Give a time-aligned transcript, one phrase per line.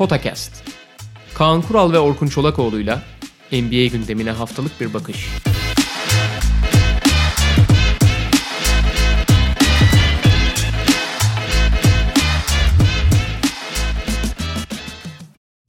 [0.00, 0.64] Potakast.
[1.34, 3.02] Kaan Kural ve Orkun Çolakoğlu'yla
[3.52, 5.28] NBA gündemine haftalık bir bakış.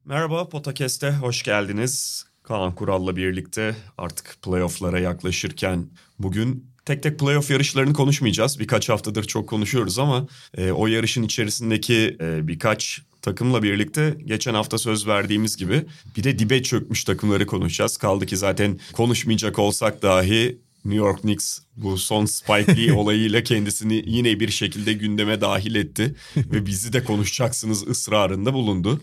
[0.05, 2.25] Merhaba Potakest'e hoş geldiniz.
[2.43, 5.89] Kaan Kural'la birlikte artık playoff'lara yaklaşırken
[6.19, 8.59] bugün tek tek playoff yarışlarını konuşmayacağız.
[8.59, 10.27] Birkaç haftadır çok konuşuyoruz ama
[10.57, 15.85] e, o yarışın içerisindeki e, birkaç takımla birlikte geçen hafta söz verdiğimiz gibi
[16.17, 17.97] bir de dibe çökmüş takımları konuşacağız.
[17.97, 24.03] Kaldı ki zaten konuşmayacak olsak dahi New York Knicks bu son Spike Lee olayıyla kendisini
[24.05, 29.01] yine bir şekilde gündeme dahil etti ve bizi de konuşacaksınız ısrarında bulundu.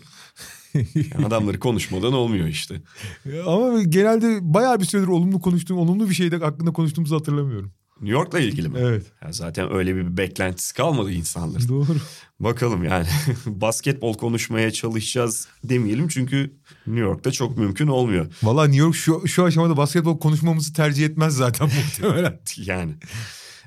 [0.95, 2.81] Yani adamları konuşmadan olmuyor işte.
[3.45, 7.71] Ama genelde bayağı bir süredir olumlu konuştuğum, olumlu bir şeyde hakkında konuştuğumuzu hatırlamıyorum.
[8.01, 8.79] New York'la ilgili mi?
[8.81, 9.05] Evet.
[9.23, 11.67] Ya zaten öyle bir beklentisi kalmadı insanların.
[11.67, 11.97] Doğru.
[12.39, 13.07] Bakalım yani
[13.45, 16.53] basketbol konuşmaya çalışacağız demeyelim çünkü
[16.87, 18.27] New York'ta çok mümkün olmuyor.
[18.43, 22.39] Valla New York şu, şu aşamada basketbol konuşmamızı tercih etmez zaten muhtemelen.
[22.57, 22.93] yani.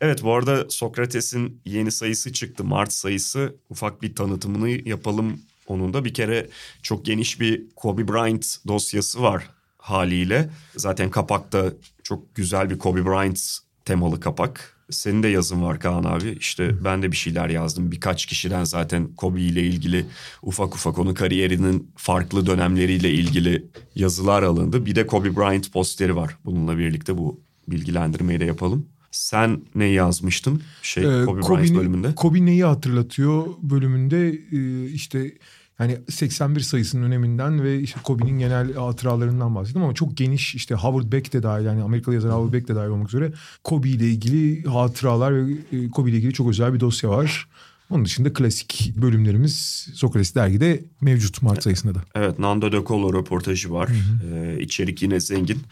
[0.01, 2.65] Evet bu arada Sokrates'in yeni sayısı çıktı.
[2.65, 3.57] Mart sayısı.
[3.71, 6.05] Ufak bir tanıtımını yapalım onun da.
[6.05, 6.49] Bir kere
[6.83, 10.51] çok geniş bir Kobe Bryant dosyası var haliyle.
[10.77, 14.77] Zaten kapakta çok güzel bir Kobe Bryant temalı kapak.
[14.91, 16.37] Senin de yazın var Kaan abi.
[16.41, 17.93] İşte ben de bir şeyler yazdım.
[17.93, 20.07] Birkaç kişiden zaten Kobe ile ilgili
[20.43, 24.87] ufak ufak onun kariyerinin farklı dönemleriyle ilgili yazılar alındı.
[24.87, 26.37] Bir de Kobe Bryant posteri var.
[26.45, 28.87] Bununla birlikte bu bilgilendirmeyi de yapalım.
[29.11, 32.15] Sen ne yazmıştın şey Ee, Kobe Bryant bölümünde?
[32.15, 35.33] Kobe neyi hatırlatıyor bölümünde e, işte
[35.79, 41.13] yani 81 sayısının öneminden ve işte Kobe'nin genel hatıralarından bahsettim ama çok geniş işte Howard
[41.13, 43.33] Beck de dahil yani Amerikalı yazar Howard Beck de dahil olmak üzere
[43.65, 47.49] Kobe ile ilgili hatıralar ve e, Kobe ile ilgili çok özel bir dosya var.
[47.91, 52.03] Onun dışında klasik bölümlerimiz Sokrates dergide mevcut Mart sayısında da.
[52.15, 53.89] Evet Nando De Colo röportajı var.
[54.33, 55.63] Ee, içerik yine zengin.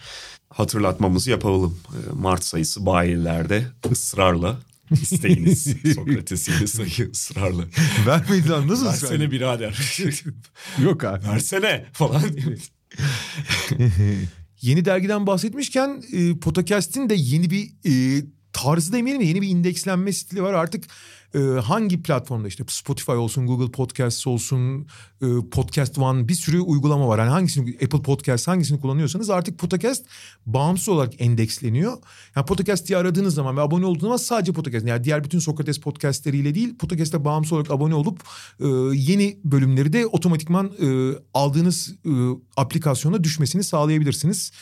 [0.51, 1.79] Hatırlatmamızı yapalım.
[1.89, 4.59] Ee, Mart sayısı bayilerde ısrarla
[5.03, 5.65] isteyiniz.
[5.95, 7.65] Sokrates yeni sayı ısrarla.
[8.07, 9.79] Vermedi lan nasıl Versene birader.
[10.83, 11.27] Yok abi.
[11.29, 12.23] Versene falan.
[14.61, 20.13] Yeni dergiden bahsetmişken e, Podcast'in de yeni bir e, tarzı demeyelim de yeni bir indekslenme
[20.13, 20.55] stili var.
[20.55, 20.85] Artık
[21.35, 24.87] e, hangi platformda işte Spotify olsun, Google Podcasts olsun,
[25.23, 27.19] e, Podcast One bir sürü uygulama var.
[27.19, 30.07] Yani hangisini Apple Podcast hangisini kullanıyorsanız artık Podcast
[30.47, 31.99] bağımsız olarak endeksleniyor.
[32.37, 35.81] Yani Podcast diye aradığınız zaman ve abone olduğunuz zaman sadece Podcast yani diğer bütün Sokrates
[35.81, 38.21] podcastleriyle değil Podcast'e bağımsız olarak abone olup
[38.61, 42.11] e, yeni bölümleri de otomatikman e, aldığınız e,
[42.57, 44.53] aplikasyona düşmesini sağlayabilirsiniz.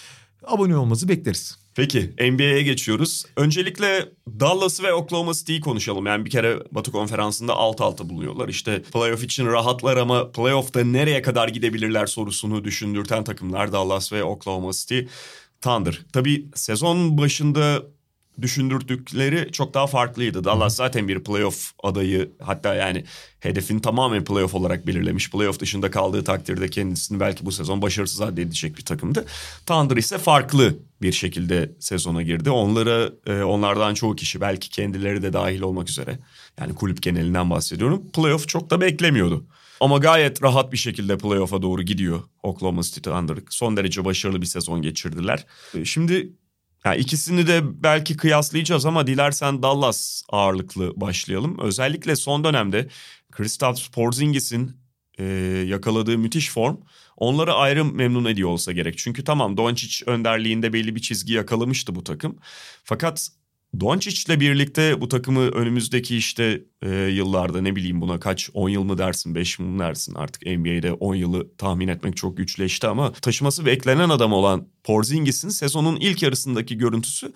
[0.48, 1.58] Abone olmanızı bekleriz.
[1.74, 3.24] Peki NBA'ye geçiyoruz.
[3.36, 4.08] Öncelikle
[4.40, 6.06] Dallas ve Oklahoma City'yi konuşalım.
[6.06, 8.48] Yani bir kere Batı konferansında alt alta bulunuyorlar.
[8.48, 14.72] İşte playoff için rahatlar ama playoff'ta nereye kadar gidebilirler sorusunu düşündürten takımlar Dallas ve Oklahoma
[14.72, 15.00] City
[15.60, 16.00] Thunder.
[16.12, 17.82] Tabii sezon başında
[18.42, 20.44] düşündürdükleri çok daha farklıydı.
[20.44, 23.04] Dallas zaten bir playoff adayı hatta yani
[23.40, 25.30] hedefini tamamen playoff olarak belirlemiş.
[25.30, 29.26] Playoff dışında kaldığı takdirde kendisini belki bu sezon başarısız addedecek bir takımdı.
[29.66, 32.50] Thunder ise farklı bir şekilde sezona girdi.
[32.50, 36.18] Onlara e, onlardan çoğu kişi belki kendileri de dahil olmak üzere
[36.60, 38.02] yani kulüp genelinden bahsediyorum.
[38.12, 39.44] Playoff çok da beklemiyordu.
[39.80, 43.38] Ama gayet rahat bir şekilde playoff'a doğru gidiyor Oklahoma City Thunder.
[43.50, 45.46] Son derece başarılı bir sezon geçirdiler.
[45.74, 46.32] E, Şimdi
[46.84, 51.58] yani ikisini de belki kıyaslayacağız ama dilersen Dallas ağırlıklı başlayalım.
[51.58, 52.88] Özellikle son dönemde
[53.32, 54.76] Kristaps Porzingis'in
[55.18, 55.24] e,
[55.66, 56.76] yakaladığı müthiş form
[57.16, 58.98] onları ayrı memnun ediyor olsa gerek.
[58.98, 62.38] Çünkü tamam Doncic önderliğinde belli bir çizgi yakalamıştı bu takım.
[62.84, 63.28] Fakat
[63.80, 68.98] Doncic'le birlikte bu takımı önümüzdeki işte e, yıllarda ne bileyim buna kaç 10 yıl mı
[68.98, 70.14] dersin 5 yıl mı dersin?
[70.14, 75.96] Artık NBA'de 10 yılı tahmin etmek çok güçleşti ama taşıması beklenen adam olan Porzingis'in sezonun
[75.96, 77.32] ilk yarısındaki görüntüsü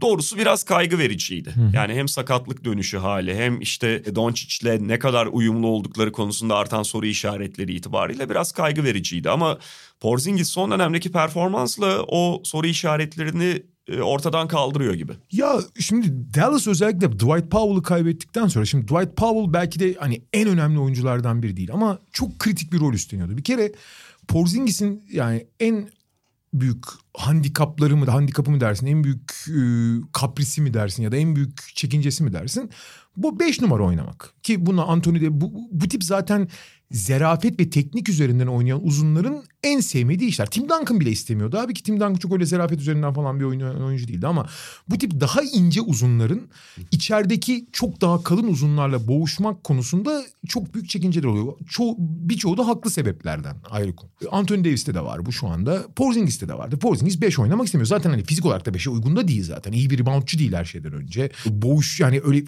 [0.00, 1.54] doğrusu biraz kaygı vericiydi.
[1.74, 7.06] Yani hem sakatlık dönüşü hali hem işte Doncic'le ne kadar uyumlu oldukları konusunda artan soru
[7.06, 9.30] işaretleri itibariyle biraz kaygı vericiydi.
[9.30, 9.58] Ama
[10.00, 13.62] Porzingis son dönemdeki performansla o soru işaretlerini
[13.92, 15.12] ortadan kaldırıyor gibi.
[15.32, 20.48] Ya şimdi Dallas özellikle Dwight Powell'ı kaybettikten sonra şimdi Dwight Powell belki de hani en
[20.48, 23.36] önemli oyunculardan biri değil ama çok kritik bir rol üstleniyordu.
[23.36, 23.72] Bir kere
[24.28, 25.88] Porzingis'in yani en
[26.52, 26.84] büyük
[27.16, 29.60] handikapları mı handikapı mı dersin en büyük e,
[30.12, 32.70] kaprisi mi dersin ya da en büyük çekincesi mi dersin
[33.16, 36.48] bu 5 numara oynamak ki buna Anthony de bu, bu tip zaten
[36.90, 40.46] zerafet ve teknik üzerinden oynayan uzunların en sevmediği işler.
[40.46, 41.58] Tim Duncan bile istemiyordu.
[41.58, 44.46] Abi ki Tim Duncan çok öyle zerafet üzerinden falan bir oynayan oyuncu değildi ama
[44.88, 46.40] bu tip daha ince uzunların
[46.90, 51.52] içerideki çok daha kalın uzunlarla boğuşmak konusunda çok büyük çekinceler oluyor.
[51.68, 54.10] Ço birçoğu da haklı sebeplerden ayrı konu.
[54.30, 55.86] Anthony Davis'te de var bu şu anda.
[55.96, 56.78] Porzingis'te de vardı.
[56.78, 57.86] Porzingis 5 oynamak istemiyor.
[57.86, 59.72] Zaten hani fizik olarak da 5'e uygun da değil zaten.
[59.72, 61.30] İyi bir reboundçı değil her şeyden önce.
[61.46, 62.44] Boğuş yani öyle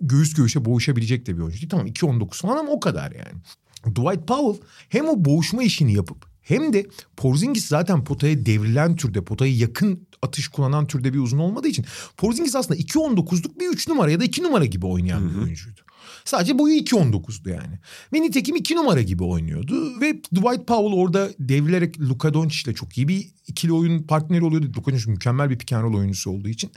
[0.00, 1.70] göğüs göğüse boğuşabilecek de bir oyuncu değil.
[1.70, 3.38] Tamam 2-19 falan ama o kadar yani.
[3.86, 6.86] Dwight Powell hem o boğuşma işini yapıp hem de
[7.16, 11.84] Porzingis zaten potaya devrilen türde, potaya yakın atış kullanan türde bir uzun olmadığı için
[12.16, 15.30] Porzingis aslında 2.19'luk bir 3 numara ya da 2 numara gibi oynayan Hı-hı.
[15.30, 15.80] bir oyuncuydu.
[16.24, 17.78] Sadece boyu 2.19'du yani.
[18.12, 20.00] Ve nitekim 2 numara gibi oynuyordu.
[20.00, 24.72] Ve Dwight Powell orada devrilerek Luka Doncic ile çok iyi bir ikili oyun partneri oluyordu.
[24.76, 26.70] Luka Doncic mükemmel bir pick oyuncusu olduğu için.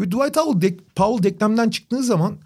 [0.00, 2.38] Ve Dwight Powell, de, Powell deklemden çıktığı zaman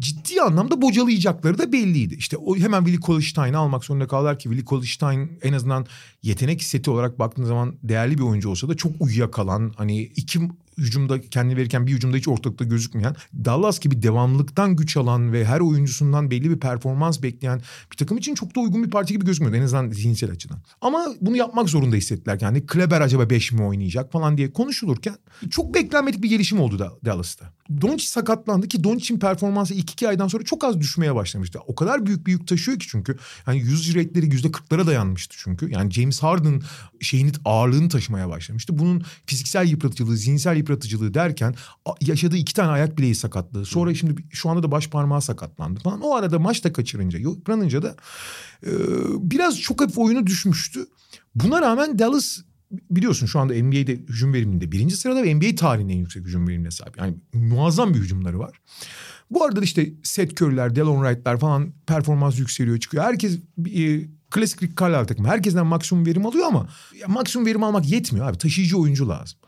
[0.00, 2.14] ciddi anlamda bocalayacakları da belliydi.
[2.14, 5.86] İşte o hemen Willie Cauley-Stein'i almak zorunda kaldılar ki Willie Cauley-Stein en azından
[6.22, 10.40] yetenek seti olarak baktığın zaman değerli bir oyuncu olsa da çok uyuyakalan hani iki
[10.78, 15.60] hücumda kendini verirken bir hücumda hiç ortalıkta gözükmeyen Dallas gibi devamlıktan güç alan ve her
[15.60, 17.60] oyuncusundan belli bir performans bekleyen
[17.92, 20.58] bir takım için çok da uygun bir parti gibi gözükmüyordu en azından zihinsel açıdan.
[20.80, 22.38] Ama bunu yapmak zorunda hissettiler.
[22.40, 25.16] Yani Kleber acaba 5 mi oynayacak falan diye konuşulurken
[25.50, 27.52] çok beklenmedik bir gelişim oldu da Dallas'ta.
[27.80, 31.58] Doncic sakatlandı ki Doncic'in performansı ilk iki aydan sonra çok az düşmeye başlamıştı.
[31.66, 33.16] O kadar büyük bir yük taşıyor ki çünkü.
[33.46, 35.70] Yani yüz rate'leri yüzde kırklara dayanmıştı çünkü.
[35.70, 36.62] Yani James Harden
[37.00, 38.78] şeyini ağırlığını taşımaya başlamıştı.
[38.78, 41.54] Bunun fiziksel yıpratıcılığı, zihinsel yıpratıcılığı derken
[42.00, 43.64] yaşadığı iki tane ayak bileği sakatlığı.
[43.64, 46.00] Sonra şimdi şu anda da baş parmağı sakatlandı falan.
[46.00, 47.96] O arada maçta kaçırınca, yıpranınca da
[48.66, 48.70] e,
[49.18, 50.86] biraz çok hafif oyunu düşmüştü.
[51.34, 52.38] Buna rağmen Dallas
[52.90, 56.70] biliyorsun şu anda NBA'de hücum veriminde birinci sırada ve NBA tarihinin en yüksek hücum verimine
[56.70, 56.98] sahip.
[56.98, 58.60] Yani muazzam bir hücumları var.
[59.30, 63.04] Bu arada işte Seth Curry'ler, Delon Wright'lar falan performans yükseliyor çıkıyor.
[63.04, 63.38] Herkes
[63.76, 64.00] e,
[64.30, 65.28] klasik Rick Carlisle takımı.
[65.28, 66.68] Herkesten maksimum verim alıyor ama
[67.00, 68.38] ya, maksimum verim almak yetmiyor abi.
[68.38, 69.38] Taşıyıcı oyuncu lazım.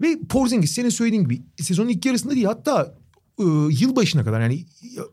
[0.00, 2.94] Ve Porzingis senin söylediğin gibi sezonun ilk yarısında değil hatta
[3.38, 4.64] e, yıl başına kadar yani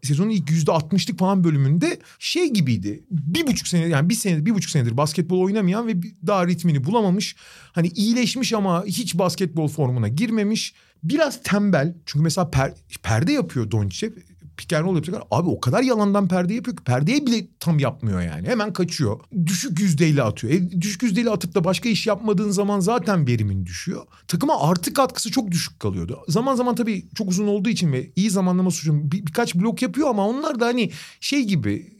[0.03, 3.03] sezonun ilk yüzde altmışlık falan bölümünde şey gibiydi.
[3.11, 5.95] Bir buçuk sene yani bir sene bir buçuk senedir basketbol oynamayan ve
[6.27, 7.35] daha ritmini bulamamış.
[7.71, 10.73] Hani iyileşmiş ama hiç basketbol formuna girmemiş.
[11.03, 14.11] Biraz tembel çünkü mesela per, perde yapıyor Doncic
[14.57, 15.23] pick and roll yapacaklar.
[15.31, 18.47] Abi o kadar yalandan perde yapıyor ki perdeye bile tam yapmıyor yani.
[18.47, 19.19] Hemen kaçıyor.
[19.45, 20.53] Düşük yüzdeyle atıyor.
[20.53, 24.05] E, düşük yüzdeyle atıp da başka iş yapmadığın zaman zaten verimin düşüyor.
[24.27, 26.19] Takıma artı katkısı çok düşük kalıyordu.
[26.27, 30.09] Zaman zaman tabii çok uzun olduğu için ve iyi zamanlama suçum bir, birkaç blok yapıyor
[30.09, 31.97] ama onlar da hani şey gibi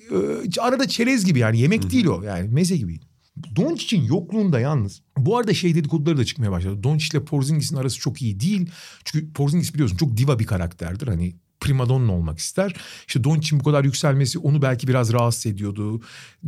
[0.55, 2.99] e, arada çerez gibi yani yemek değil o yani meze gibi.
[3.55, 6.83] Doncic'in yokluğunda yalnız bu arada şey dedikoduları da çıkmaya başladı.
[6.83, 8.69] Doncic ile Porzingis'in arası çok iyi değil.
[9.05, 11.07] Çünkü Porzingis biliyorsun çok diva bir karakterdir.
[11.07, 12.75] Hani primadonna olmak ister.
[13.07, 16.01] İşte Doncic'in bu kadar yükselmesi onu belki biraz rahatsız ediyordu.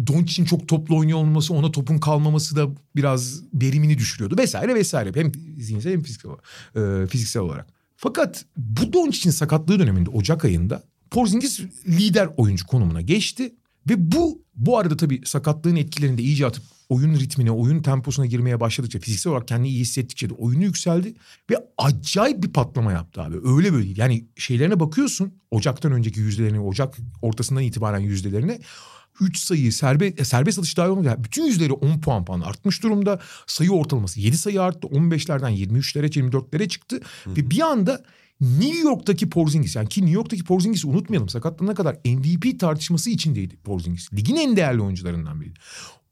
[0.08, 5.12] Doncic'in çok toplu oynuyor olması ona topun kalmaması da biraz verimini düşürüyordu vesaire vesaire.
[5.16, 6.32] Hem zihinsel hem fiziksel,
[6.76, 7.68] e, fiziksel olarak.
[7.98, 13.56] Fakat bu Doncic'in sakatlığı döneminde Ocak ayında Porzingis lider oyuncu konumuna geçti.
[13.90, 19.00] Ve bu bu arada tabii sakatlığın etkilerinde iyice atıp oyun ritmine, oyun temposuna girmeye başladıkça,
[19.00, 21.14] fiziksel olarak kendini iyi hissettikçe de oyunu yükseldi.
[21.50, 23.36] Ve acayip bir patlama yaptı abi.
[23.36, 23.98] Öyle böyle değil.
[23.98, 25.34] Yani şeylerine bakıyorsun.
[25.52, 28.60] Ocak'tan önceki yüzdelerine, Ocak ortasından itibaren yüzdelerine.
[29.22, 31.06] 3 sayı serbest, e, serbest atış dahil.
[31.06, 33.20] Yani bütün yüzleri 10 puan falan artmış durumda.
[33.48, 34.88] Sayı ortalaması 7 sayı arttı.
[34.88, 37.00] 15'lerden 23'lere 24'lere çıktı.
[37.24, 37.36] Hı.
[37.36, 38.04] Ve bir anda
[38.42, 44.14] New York'taki Porzingis yani ki New York'taki Porzingis'i unutmayalım sakatlanana kadar MVP tartışması içindeydi Porzingis.
[44.14, 45.54] Ligin en değerli oyuncularından biri.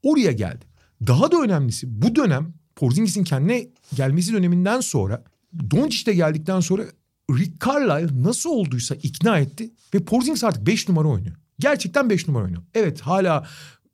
[0.02, 0.64] Oraya geldi.
[1.06, 5.24] Daha da önemlisi bu dönem Porzingis'in kendine gelmesi döneminden sonra
[5.70, 6.84] Doncic de geldikten sonra
[7.30, 11.36] Rick Carlisle nasıl olduysa ikna etti ve Porzingis artık 5 numara oynuyor.
[11.58, 12.62] Gerçekten 5 numara oynuyor.
[12.74, 13.46] Evet hala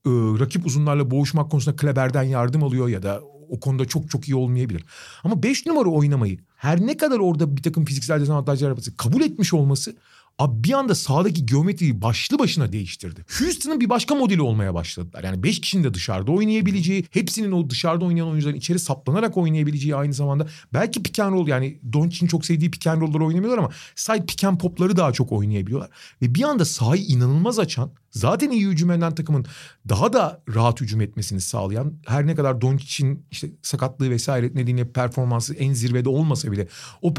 [0.07, 4.35] e, rakip uzunlarla boğuşmak konusunda Kleber'den yardım alıyor ya da o konuda çok çok iyi
[4.35, 4.85] olmayabilir.
[5.25, 9.55] Ama 5 numara oynamayı her ne kadar orada bir takım fiziksel dezavantajlar yapması kabul etmiş
[9.55, 9.97] olması
[10.39, 13.25] Abi bir anda sahadaki geometriyi başlı başına değiştirdi.
[13.39, 15.25] Houston'ın bir başka modeli olmaya başladılar.
[15.25, 20.13] Yani beş kişinin de dışarıda oynayabileceği, hepsinin o dışarıda oynayan oyuncuların içeri saplanarak oynayabileceği aynı
[20.13, 20.47] zamanda.
[20.73, 24.45] Belki pick and roll yani Doncic'in çok sevdiği pick and roll'ları oynamıyorlar ama side pick
[24.45, 25.91] and pop'ları daha çok oynayabiliyorlar.
[26.23, 29.47] Ve bir anda sahayı inanılmaz açan, zaten iyi hücum eden takımın
[29.89, 35.55] daha da rahat hücum etmesini sağlayan her ne kadar Doncic'in işte sakatlığı vesaire nedeniyle performansı
[35.55, 36.69] en zirvede olmasa bile
[37.03, 37.13] o e,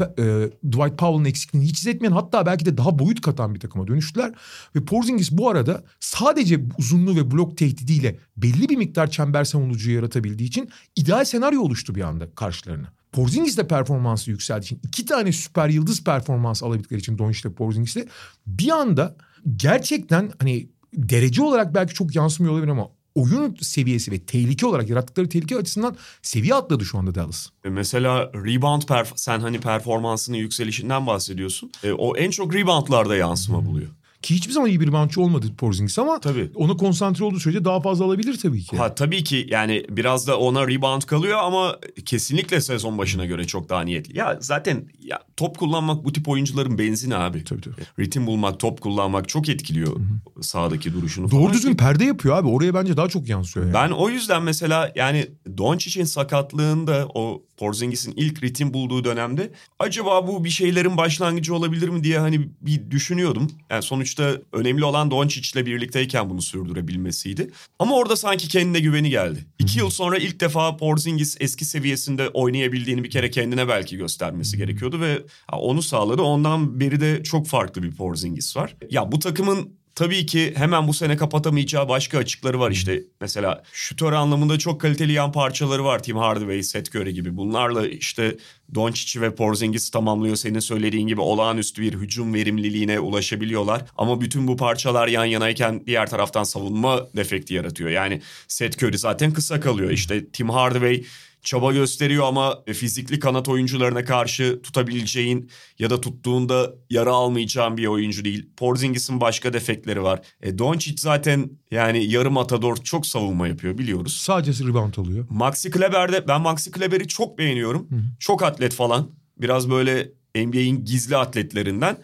[0.64, 4.32] Dwight Powell'ın eksikliğini hiç hissetmeyen hatta belki de daha boyut katan bir takıma dönüştüler.
[4.76, 10.48] Ve Porzingis bu arada sadece uzunluğu ve blok tehdidiyle belli bir miktar çember savunucu yaratabildiği
[10.48, 12.92] için ideal senaryo oluştu bir anda karşılarına.
[13.12, 17.96] Porzingis de performansı yükseldiği için iki tane süper yıldız performans alabildikleri için Doncic ile Porzingis
[17.96, 18.06] de
[18.46, 19.16] bir anda
[19.56, 25.28] gerçekten hani derece olarak belki çok yansımıyor olabilir ama oyun seviyesi ve tehlike olarak yarattıkları
[25.28, 27.46] tehlike açısından seviye atladı şu anda Dallas.
[27.64, 31.70] E, Mesela rebound perf sen hani performansının yükselişinden bahsediyorsun.
[31.84, 33.88] E, o en çok reboundlarda yansıma buluyor.
[34.22, 36.50] Ki hiçbir zaman iyi bir reboundçı olmadı Porzingis ama Tabii.
[36.54, 38.76] ona konsantre olduğu sürece daha fazla alabilir tabii ki.
[38.76, 43.68] Ha tabii ki yani biraz da ona rebound kalıyor ama kesinlikle sezon başına göre çok
[43.68, 44.18] daha niyetli.
[44.18, 47.44] Ya zaten ya top kullanmak bu tip oyuncuların benzini abi.
[47.44, 47.74] Tabii, tabii.
[47.98, 49.96] Ritim bulmak, top kullanmak çok etkiliyor
[50.40, 51.52] sahadaki duruşunu Doğru falan.
[51.52, 52.48] düzgün perde yapıyor abi.
[52.48, 53.74] Oraya bence daha çok yansıyor yani.
[53.74, 55.26] Ben o yüzden mesela yani
[55.58, 62.04] Doncic'in sakatlığında o Porzingis'in ilk ritim bulduğu dönemde acaba bu bir şeylerin başlangıcı olabilir mi
[62.04, 63.50] diye hani bir düşünüyordum.
[63.70, 67.50] Yani sonuçta önemli olan Doncic'le birlikteyken bunu sürdürebilmesiydi.
[67.78, 69.46] Ama orada sanki kendine güveni geldi.
[69.58, 75.00] İki yıl sonra ilk defa Porzingis eski seviyesinde oynayabildiğini bir kere kendine belki göstermesi gerekiyordu
[75.00, 76.22] ve onu sağladı.
[76.22, 78.76] Ondan beri de çok farklı bir Porzingis var.
[78.90, 83.02] Ya bu takımın Tabii ki hemen bu sene kapatamayacağı başka açıkları var işte.
[83.20, 86.02] Mesela şutör anlamında çok kaliteli yan parçaları var.
[86.02, 87.36] Tim Hardaway, Seth Curry gibi.
[87.36, 88.36] Bunlarla işte
[88.74, 90.36] Doncic ve Porzingis tamamlıyor.
[90.36, 93.84] Senin söylediğin gibi olağanüstü bir hücum verimliliğine ulaşabiliyorlar.
[93.96, 97.90] Ama bütün bu parçalar yan yanayken diğer taraftan savunma defekti yaratıyor.
[97.90, 99.90] Yani Seth Curry zaten kısa kalıyor.
[99.90, 101.02] İşte Tim Hardaway
[101.42, 108.24] çaba gösteriyor ama fizikli kanat oyuncularına karşı tutabileceğin ya da tuttuğunda yara almayacağın bir oyuncu
[108.24, 108.50] değil.
[108.56, 110.20] Porzingis'in başka defekleri var.
[110.42, 114.16] E, Doncic zaten yani yarım atador çok savunma yapıyor biliyoruz.
[114.16, 115.26] Sadece rebound alıyor.
[115.30, 117.88] Maxi Kleber'de ben Maxi Kleber'i çok beğeniyorum.
[118.18, 119.10] Çok atlet falan.
[119.36, 121.96] Biraz böyle NBA'in gizli atletlerinden.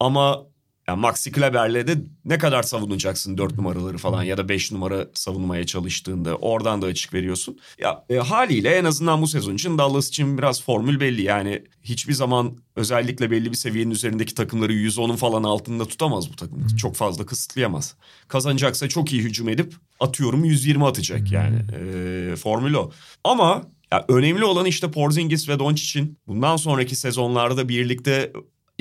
[0.00, 0.51] Ama
[0.92, 5.66] yani Maxi Kleber'le de ne kadar savunacaksın dört numaraları falan ya da beş numara savunmaya
[5.66, 7.58] çalıştığında oradan da açık veriyorsun.
[7.78, 11.22] Ya e, haliyle en azından bu sezon için Dallas için biraz formül belli.
[11.22, 16.66] Yani hiçbir zaman özellikle belli bir seviyenin üzerindeki takımları 110'un falan altında tutamaz bu takım.
[16.76, 17.94] Çok fazla kısıtlayamaz.
[18.28, 21.56] Kazanacaksa çok iyi hücum edip atıyorum 120 atacak yani.
[21.56, 22.90] E, formül o.
[23.24, 28.32] Ama ya önemli olan işte Porzingis ve Doncic'in bundan sonraki sezonlarda birlikte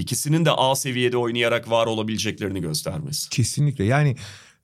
[0.02, 3.30] ikisinin de A seviyede oynayarak var olabileceklerini göstermesi.
[3.30, 4.16] Kesinlikle yani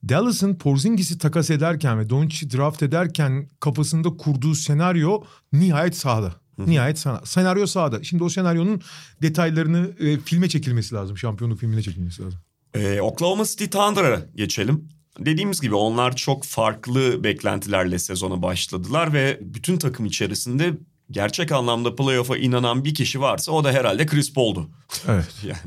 [0.08, 6.34] Dallas'ın Porzingis'i takas ederken ve Doncic'i draft ederken kafasında kurduğu senaryo nihayet sahada.
[6.58, 7.20] Nihayet sana.
[7.24, 8.04] Senaryo sahada.
[8.04, 8.80] Şimdi o senaryonun
[9.22, 11.18] detaylarını e, filme çekilmesi lazım.
[11.18, 12.40] Şampiyonluk filmine çekilmesi lazım.
[12.74, 14.88] Ee, Oklahoma City Thunder'a geçelim.
[15.18, 20.74] Dediğimiz gibi onlar çok farklı beklentilerle sezona başladılar ve bütün takım içerisinde
[21.10, 24.68] gerçek anlamda playoff'a inanan bir kişi varsa o da herhalde Chris Paul'du.
[25.08, 25.34] Evet.
[25.42, 25.58] yani.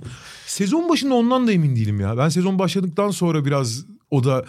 [0.46, 2.18] Sezon başında ondan da emin değilim ya.
[2.18, 4.46] Ben sezon başladıktan sonra biraz o da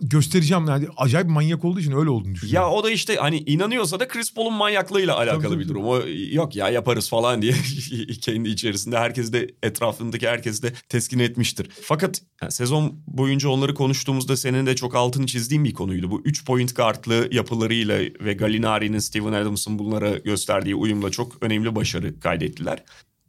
[0.00, 0.68] göstereceğim.
[0.68, 2.70] Yani acayip manyak olduğu için öyle olduğunu düşünüyorum.
[2.70, 5.84] Ya o da işte hani inanıyorsa da Chris Paul'un manyaklığıyla alakalı Tabii, bir durum.
[5.84, 7.54] O yok ya yaparız falan diye
[8.20, 11.68] kendi içerisinde herkes de etrafındaki herkes de teskin etmiştir.
[11.82, 16.10] Fakat yani sezon boyunca onları konuştuğumuzda senin de çok altını çizdiğin bir konuydu.
[16.10, 22.20] Bu 3 point guardlı yapılarıyla ve Gallinari'nin Steven Adams'ın bunlara gösterdiği uyumla çok önemli başarı
[22.20, 22.84] kaydettiler.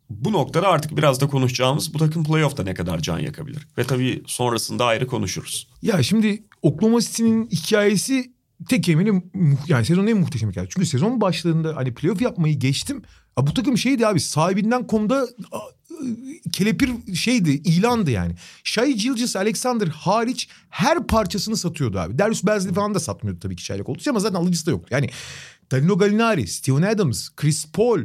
[0.09, 3.67] Bu noktada artık biraz da konuşacağımız bu takım playoff'ta ne kadar can yakabilir.
[3.77, 5.67] Ve tabii sonrasında ayrı konuşuruz.
[5.81, 8.31] Ya şimdi Oklahoma City'nin hikayesi
[8.69, 9.23] tek mu-
[9.67, 10.73] yani sezonun en muhteşem hikayesi.
[10.73, 13.01] Çünkü sezon başladığında hani playoff yapmayı geçtim.
[13.39, 15.27] Ya bu takım şeydi abi sahibinden komda
[16.51, 18.35] kelepir şeydi ilandı yani.
[18.63, 22.19] Shai Gilgis Alexander hariç her parçasını satıyordu abi.
[22.19, 24.87] Darius Bazley falan da satmıyordu tabii ki çaylak olduğu ama zaten alıcısı da yoktu.
[24.91, 25.09] Yani
[25.71, 27.99] Danilo Gallinari, Steven Adams, Chris Paul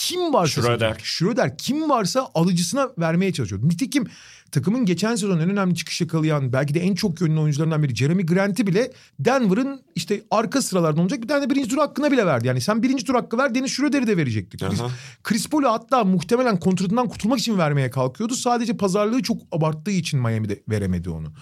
[0.00, 1.00] kim varsa Schroeder.
[1.02, 3.68] Schroeder kim varsa alıcısına vermeye çalışıyordu.
[3.68, 4.06] Nitekim
[4.52, 8.26] takımın geçen sezon en önemli çıkış yakalayan belki de en çok yönlü oyuncularından biri Jeremy
[8.26, 12.46] Grant'i bile Denver'ın işte arka sıralardan olacak bir tane de birinci tur hakkına bile verdi.
[12.46, 14.56] Yani sen birinci tur hakkı ver Dennis Schroeder'i de verecekti.
[14.56, 14.90] Chris, Aha.
[15.22, 18.34] Chris Paul'u hatta muhtemelen kontratından kurtulmak için vermeye kalkıyordu.
[18.34, 21.32] Sadece pazarlığı çok abarttığı için Miami'de veremedi onu.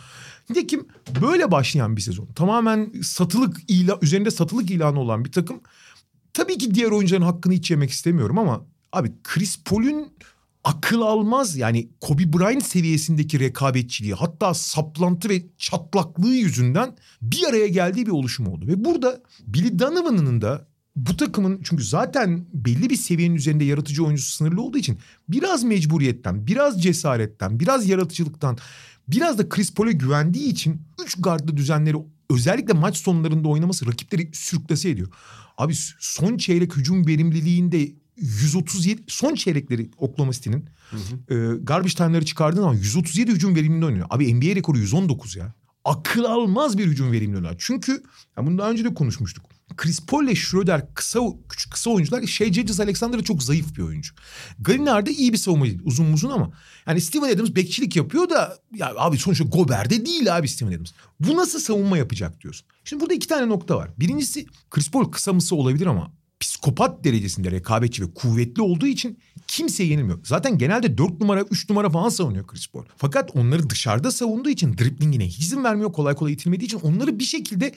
[0.51, 0.87] Nitekim
[1.23, 2.27] böyle başlayan bir sezon.
[2.27, 5.61] Tamamen satılık ilan, üzerinde satılık ilanı olan bir takım.
[6.39, 10.13] Tabii ki diğer oyuncuların hakkını hiç yemek istemiyorum ama abi Chris Paul'ün
[10.65, 18.07] akıl almaz yani Kobe Bryant seviyesindeki rekabetçiliği hatta saplantı ve çatlaklığı yüzünden bir araya geldiği
[18.07, 18.67] bir oluşum oldu.
[18.67, 24.33] Ve burada Billy Donovan'ın da bu takımın çünkü zaten belli bir seviyenin üzerinde yaratıcı oyuncusu
[24.33, 28.59] sınırlı olduğu için biraz mecburiyetten, biraz cesaretten, biraz yaratıcılıktan,
[29.09, 31.97] biraz da Chris Paul'e güvendiği için 3 gardlı düzenleri
[32.31, 35.09] özellikle maç sonlarında oynaması rakipleri sürüklese ediyor.
[35.59, 40.69] Abi son çeyrek hücum verimliliğinde 137 son çeyrekleri Oklahoma City'nin
[41.29, 44.07] e, garbage time'ları çıkardığın zaman 137 hücum verimliliğinde oynuyor.
[44.11, 45.55] Abi NBA rekoru 119 ya.
[45.85, 47.53] Akıl almaz bir hücum verimliliği.
[47.59, 48.03] Çünkü
[48.37, 49.45] ya bunu daha önce de konuşmuştuk.
[49.77, 52.27] Chris Paul ile Schroeder kısa küçük kısa oyuncular.
[52.27, 54.15] Shea Gilgeous Alexander çok zayıf bir oyuncu.
[54.59, 55.81] Gallinari de iyi bir savunma değil.
[55.85, 56.51] Uzun uzun ama.
[56.87, 60.93] Yani Steven Adams bekçilik yapıyor da ya abi sonuçta Gober'de değil abi Steven Adams.
[61.21, 62.67] Bu nasıl savunma yapacak diyorsun.
[62.85, 63.91] Şimdi burada iki tane nokta var.
[63.99, 69.89] Birincisi Chris Paul kısa mısa olabilir ama psikopat derecesinde rekabetçi ve kuvvetli olduğu için kimseye
[69.89, 70.19] yenilmiyor.
[70.25, 72.85] Zaten genelde 4 numara 3 numara falan savunuyor Chris Paul.
[72.97, 75.93] Fakat onları dışarıda savunduğu için driplingine izin vermiyor.
[75.93, 77.75] Kolay kolay itilmediği için onları bir şekilde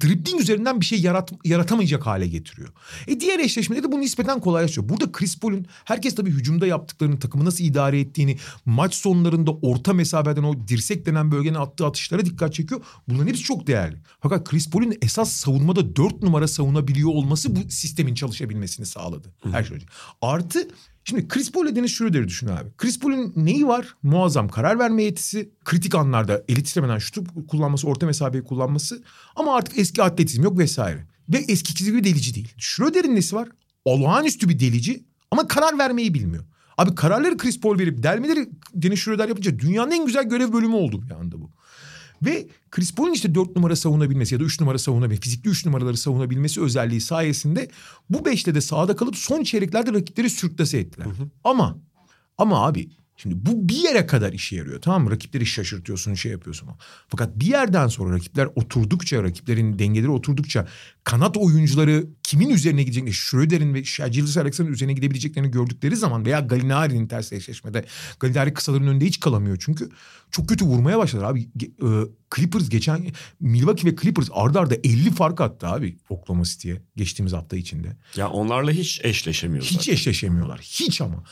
[0.00, 2.68] dribbling üzerinden bir şey yarat, yaratamayacak hale getiriyor.
[3.06, 4.88] E diğer eşleşmede de bu nispeten kolaylaşıyor.
[4.88, 10.42] Burada Chris Paul'un herkes tabii hücumda yaptıklarını, takımı nasıl idare ettiğini, maç sonlarında orta mesafeden
[10.42, 12.80] o dirsek denen bölgene attığı atışlara dikkat çekiyor.
[13.08, 13.96] Bunların hepsi çok değerli.
[14.20, 19.34] Fakat Chris Paul'un esas savunmada dört numara savunabiliyor olması bu sistemin çalışabilmesini sağladı.
[19.52, 19.86] Her şey önce.
[20.22, 20.68] Artı
[21.08, 22.70] Şimdi Chris Paul ile Dennis Schroeder'i düşün abi.
[22.78, 23.94] Chris Paul'un neyi var?
[24.02, 25.50] Muazzam karar verme yetisi.
[25.64, 29.02] Kritik anlarda eli titremeden şutu kullanması, orta mesafeyi kullanması.
[29.36, 31.06] Ama artık eski atletizm yok vesaire.
[31.28, 32.54] Ve eskisi gibi delici değil.
[32.58, 33.48] Schroeder'in nesi var?
[33.84, 36.44] Olağanüstü bir delici ama karar vermeyi bilmiyor.
[36.78, 41.02] Abi kararları Chris Paul verip delmeleri Dennis Schroeder yapınca dünyanın en güzel görev bölümü oldu
[41.02, 41.50] bir anda bu.
[42.22, 45.96] Ve Chris Paul'un işte dört numara savunabilmesi ya da üç numara savunabilmesi, fizikli üç numaraları
[45.96, 47.68] savunabilmesi özelliği sayesinde
[48.10, 51.06] bu beşte de sahada kalıp son çeyreklerde rakipleri sürklase ettiler.
[51.06, 51.30] Hı hı.
[51.44, 51.78] Ama
[52.38, 55.10] ama abi Şimdi bu bir yere kadar işe yarıyor tamam mı?
[55.10, 56.68] Rakipleri şaşırtıyorsun şey yapıyorsun.
[57.08, 60.66] Fakat bir yerden sonra rakipler oturdukça rakiplerin dengeleri oturdukça
[61.06, 67.06] kanat oyuncuları kimin üzerine gideceklerini Schröder'in ve Gilles Alexander'ın üzerine gidebileceklerini gördükleri zaman veya Galinari'nin
[67.06, 67.84] ters eşleşmede
[68.20, 69.88] Galinari kısaların önünde hiç kalamıyor çünkü.
[70.30, 71.42] Çok kötü vurmaya başladılar abi.
[71.42, 71.88] E,
[72.36, 73.06] Clippers geçen
[73.40, 77.96] Milwaukee ve Clippers ardarda arda 50 fark attı abi Oklahoma City'ye geçtiğimiz hafta içinde.
[78.16, 80.60] Ya onlarla hiç eşleşemiyor Hiç eşleşemiyorlar.
[80.60, 81.24] Hiç ama.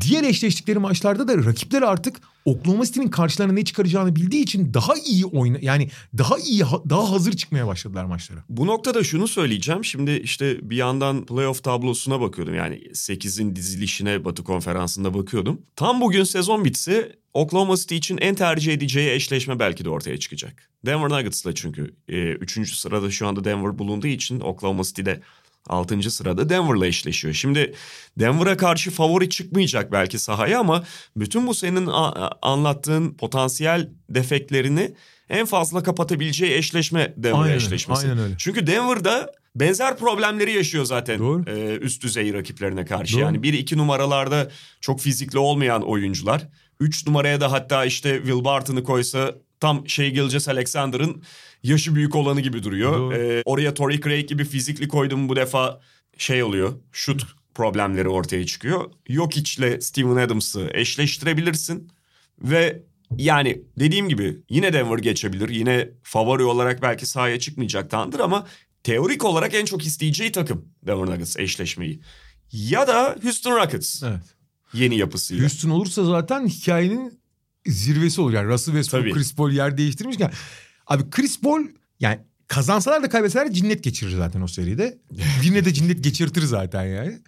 [0.00, 5.26] Diğer eşleştikleri maçlarda da rakipler artık Oklahoma City'nin karşılarına ne çıkaracağını bildiği için daha iyi
[5.26, 8.44] oyna yani daha iyi daha hazır çıkmaya başladılar maçlara.
[8.48, 9.84] Bu noktada şunu söyleyeceğim.
[9.84, 12.54] Şimdi işte bir yandan playoff tablosuna bakıyordum.
[12.54, 15.62] Yani 8'in dizilişine Batı Konferansı'nda bakıyordum.
[15.76, 20.70] Tam bugün sezon bitse Oklahoma City için en tercih edeceği eşleşme belki de ortaya çıkacak.
[20.86, 21.94] Denver Nuggets'la çünkü.
[22.08, 25.20] E, üçüncü sırada şu anda Denver bulunduğu için Oklahoma City'de
[25.68, 26.10] 6.
[26.10, 27.34] sırada Denver'la eşleşiyor.
[27.34, 27.74] Şimdi
[28.18, 30.84] Denver'a karşı favori çıkmayacak belki sahaya ama
[31.16, 31.88] bütün bu senin
[32.42, 34.94] anlattığın potansiyel defeklerini
[35.30, 38.08] en fazla kapatabileceği eşleşme Denver aynen, eşleşmesi.
[38.08, 38.34] Aynen öyle.
[38.38, 41.44] Çünkü Denver'da benzer problemleri yaşıyor zaten Doğru.
[41.50, 43.14] E, üst düzey rakiplerine karşı.
[43.14, 43.22] Doğru.
[43.22, 46.48] Yani bir iki numaralarda çok fizikli olmayan oyuncular.
[46.80, 51.22] Üç numaraya da hatta işte Will Barton'ı koysa tam şey Gilgis Alexander'ın
[51.62, 53.12] yaşı büyük olanı gibi duruyor.
[53.12, 55.80] Ee, oraya Torrey Craig gibi fizikli koydum bu defa
[56.18, 56.72] şey oluyor.
[56.92, 58.90] Şut problemleri ortaya çıkıyor.
[59.08, 61.90] Yok içle Steven Adams'ı eşleştirebilirsin.
[62.42, 62.82] Ve
[63.16, 65.48] yani dediğim gibi yine Denver geçebilir.
[65.48, 68.46] Yine favori olarak belki sahaya çıkmayacaktandır ama
[68.82, 72.00] teorik olarak en çok isteyeceği takım Denver Nuggets eşleşmeyi.
[72.52, 74.02] Ya da Houston Rockets.
[74.02, 74.22] Evet.
[74.72, 75.42] Yeni yapısıyla.
[75.42, 77.20] Houston olursa zaten hikayenin
[77.66, 78.32] zirvesi olur.
[78.32, 79.14] Yani Russell Westbrook.
[79.14, 80.32] Chris Paul yer değiştirmişken.
[80.88, 81.64] Abi Chris Paul
[82.00, 84.98] yani kazansalar da kaybetseler cinnet geçirir zaten o seride.
[85.44, 87.18] Yine de cinnet geçirtir zaten yani.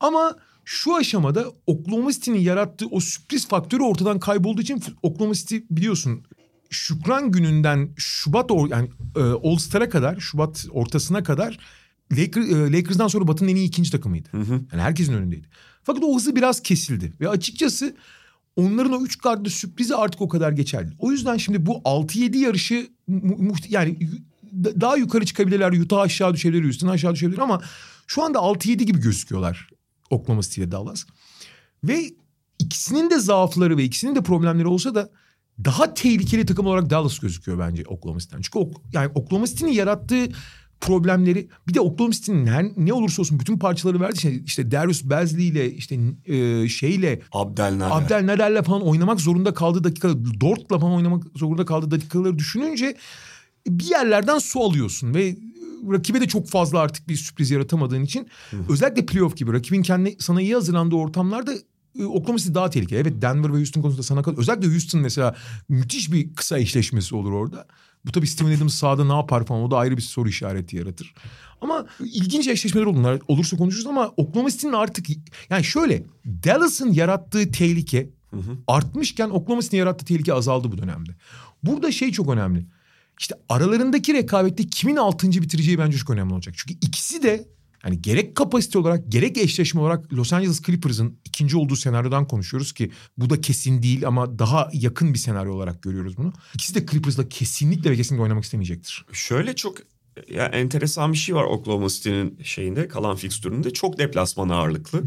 [0.00, 6.24] Ama şu aşamada Oklahoma City'nin yarattığı o sürpriz faktörü ortadan kaybolduğu için Oklahoma City biliyorsun
[6.70, 11.58] Şükran gününden Şubat or, yani e, All Star'a kadar Şubat ortasına kadar
[12.12, 14.28] Laker, e, Lakers'dan sonra Batı'nın en iyi ikinci takımıydı.
[14.32, 14.52] Hı hı.
[14.52, 15.48] Yani herkesin önündeydi.
[15.82, 17.96] Fakat o hızı biraz kesildi ve açıkçası
[18.56, 20.92] onların o üç kartlı sürprizi artık o kadar geçerli.
[20.98, 22.88] O yüzden şimdi bu 6-7 yarışı
[23.68, 23.98] yani
[24.52, 25.72] daha yukarı çıkabilirler.
[25.72, 27.62] Utah aşağı düşebilir, Houston aşağı düşebilir ama
[28.06, 29.68] şu anda 6-7 gibi gözüküyorlar
[30.10, 31.04] Oklahoma City ile Dallas.
[31.84, 32.10] Ve
[32.58, 35.10] ikisinin de zaafları ve ikisinin de problemleri olsa da
[35.64, 38.40] daha tehlikeli takım olarak Dallas gözüküyor bence Oklahoma City'den.
[38.42, 40.28] Çünkü yani Oklahoma City'nin yarattığı
[40.80, 44.14] problemleri bir de Oklahoma City'nin her, ne olursa olsun bütün parçaları verdi.
[44.16, 47.96] İşte, işte Darius Bazley ile işte e, şeyle Abdelnader.
[47.96, 50.08] Abdelnader'le falan oynamak zorunda kaldığı dakika
[50.40, 52.96] Dort'la falan oynamak zorunda kaldığı dakikaları düşününce
[53.66, 55.36] bir yerlerden su alıyorsun ve
[55.92, 58.56] rakibe de çok fazla artık bir sürpriz yaratamadığın için Hı.
[58.68, 61.52] özellikle playoff gibi rakibin kendi sana iyi hazırlandığı ortamlarda
[61.98, 63.00] e, Oklahoma City daha tehlikeli.
[63.00, 64.38] Evet Denver ve Houston konusunda sana kalır.
[64.38, 65.36] Özellikle Houston mesela
[65.68, 67.66] müthiş bir kısa eşleşmesi olur orada.
[68.06, 71.14] Bu tabii Steven Adams sahada ne yapar falan o da ayrı bir soru işareti yaratır.
[71.60, 73.20] Ama ilginç eşleşmeler olur.
[73.28, 75.06] olursa konuşuruz ama Oklahoma City'nin artık
[75.50, 78.58] yani şöyle Dallas'ın yarattığı tehlike hı hı.
[78.66, 81.10] artmışken Oklahoma City'nin yarattığı tehlike azaldı bu dönemde.
[81.62, 82.66] Burada şey çok önemli.
[83.20, 86.54] İşte aralarındaki rekabette kimin altıncı bitireceği bence çok önemli olacak.
[86.58, 87.48] Çünkü ikisi de
[87.84, 92.90] yani gerek kapasite olarak gerek eşleşme olarak Los Angeles Clippers'ın ikinci olduğu senaryodan konuşuyoruz ki
[93.18, 96.32] bu da kesin değil ama daha yakın bir senaryo olarak görüyoruz bunu.
[96.54, 99.06] İkisi de Clippers'la kesinlikle ve kesinlikle oynamak istemeyecektir.
[99.12, 99.78] Şöyle çok
[100.30, 105.02] ya enteresan bir şey var Oklahoma City'nin şeyinde kalan fikstüründe çok deplasman ağırlıklı.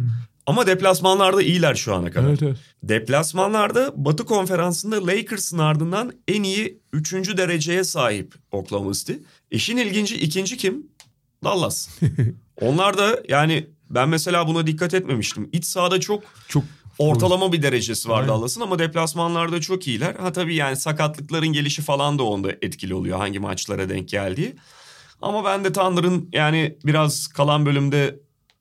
[0.46, 2.30] Ama deplasmanlarda iyiler şu ana kadar.
[2.30, 2.58] Evet evet.
[2.84, 7.14] Deplasmanlarda Batı Konferansı'nda Lakers'ın ardından en iyi 3.
[7.14, 9.14] dereceye sahip Oklahoma City.
[9.52, 10.88] İşin ilginci ikinci kim?
[11.44, 11.90] Dallas.
[12.62, 15.50] Onlar da yani ben mesela buna dikkat etmemiştim.
[15.52, 16.64] İç sahada çok Çok
[17.00, 18.30] ortalama bir derecesi var Aynen.
[18.30, 20.16] Dallas'ın ama deplasmanlarda çok iyiler.
[20.16, 24.56] Ha tabii yani sakatlıkların gelişi falan da onda etkili oluyor hangi maçlara denk geldiği.
[25.22, 28.20] Ama ben de Thunder'ın yani biraz kalan bölümde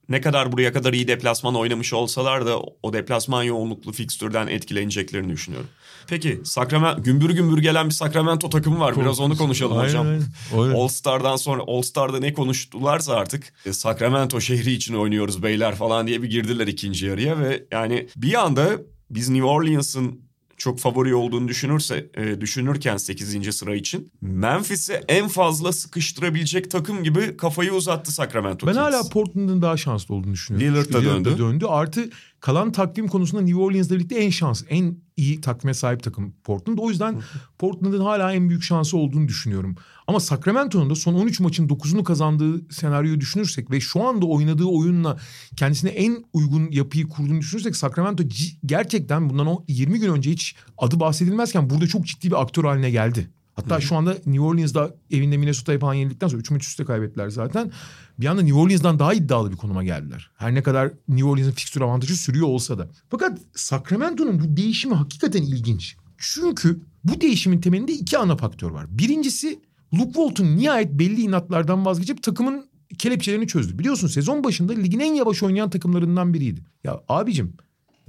[0.09, 5.69] ne kadar buraya kadar iyi deplasman oynamış olsalar da o deplasman yoğunluklu fikstürden etkileneceklerini düşünüyorum.
[6.09, 8.97] Peki Sacramento gümbür gümbür gelen bir Sacramento takımı var.
[9.01, 10.07] Biraz onu konuşalım Aynen, hocam.
[10.07, 10.75] aynen.
[10.75, 16.07] All Star'dan sonra All Star'da ne konuştularsa artık e, Sacramento şehri için oynuyoruz beyler falan
[16.07, 18.71] diye bir girdiler ikinci yarıya ve yani bir anda
[19.11, 20.21] biz New Orleans'ın
[20.57, 23.55] çok favori olduğunu düşünürse e, düşünürken 8.
[23.57, 28.87] sıra için Memphis'e en fazla sıkıştırabilecek takım gibi kafayı uzattı Sacramento Ben Kings.
[28.87, 30.69] hala Portland'ın daha şanslı olduğunu düşünüyorum.
[30.77, 31.39] Lillard da döndü.
[31.39, 31.67] döndü.
[31.69, 36.79] Artı kalan takvim konusunda New Orleans'la birlikte en şans, en iyi takvime sahip takım Portland.
[36.79, 37.23] O yüzden
[37.59, 39.77] Portland'ın hala en büyük şansı olduğunu düşünüyorum.
[40.07, 45.19] Ama Sacramento'nun da son 13 maçın 9'unu kazandığı senaryoyu düşünürsek ve şu anda oynadığı oyunla
[45.57, 48.25] kendisine en uygun yapıyı kurduğunu düşünürsek Sacramento
[48.67, 52.91] gerçekten bundan o 20 gün önce hiç adı bahsedilmezken burada çok ciddi bir aktör haline
[52.91, 53.31] geldi.
[53.59, 57.73] Hatta şu anda New Orleans'da evinde Minnesota'ya falan yenildikten sonra 3 maç üstte kaybettiler zaten.
[58.21, 60.31] Bir anda New Orleans'dan daha iddialı bir konuma geldiler.
[60.37, 62.89] Her ne kadar New Orleans'ın fikstür avantajı sürüyor olsa da.
[63.11, 65.97] Fakat Sacramento'nun bu değişimi hakikaten ilginç.
[66.19, 68.87] Çünkü bu değişimin temelinde iki ana faktör var.
[68.91, 69.61] Birincisi
[69.95, 72.67] Luke Walton nihayet belli inatlardan vazgeçip takımın
[72.99, 73.79] kelepçelerini çözdü.
[73.79, 76.65] Biliyorsun sezon başında ligin en yavaş oynayan takımlarından biriydi.
[76.85, 77.53] Ya abicim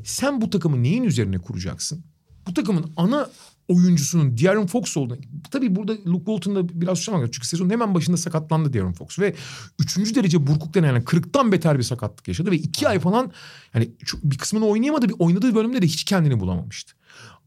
[0.03, 2.03] sen bu takımı neyin üzerine kuracaksın?
[2.47, 3.29] Bu takımın ana
[3.69, 5.19] oyuncusunun De'Aaron Fox olduğunu...
[5.51, 9.19] Tabii burada Luke Walton'da biraz suçlamak Çünkü sezonun hemen başında sakatlandı De'Aaron Fox.
[9.19, 9.35] Ve
[9.79, 12.51] üçüncü derece burkuk denen yani kırıktan beter bir sakatlık yaşadı.
[12.51, 13.31] Ve iki ay falan
[13.73, 13.91] yani
[14.23, 15.09] bir kısmını oynayamadı.
[15.09, 16.93] Bir oynadığı bölümde de hiç kendini bulamamıştı.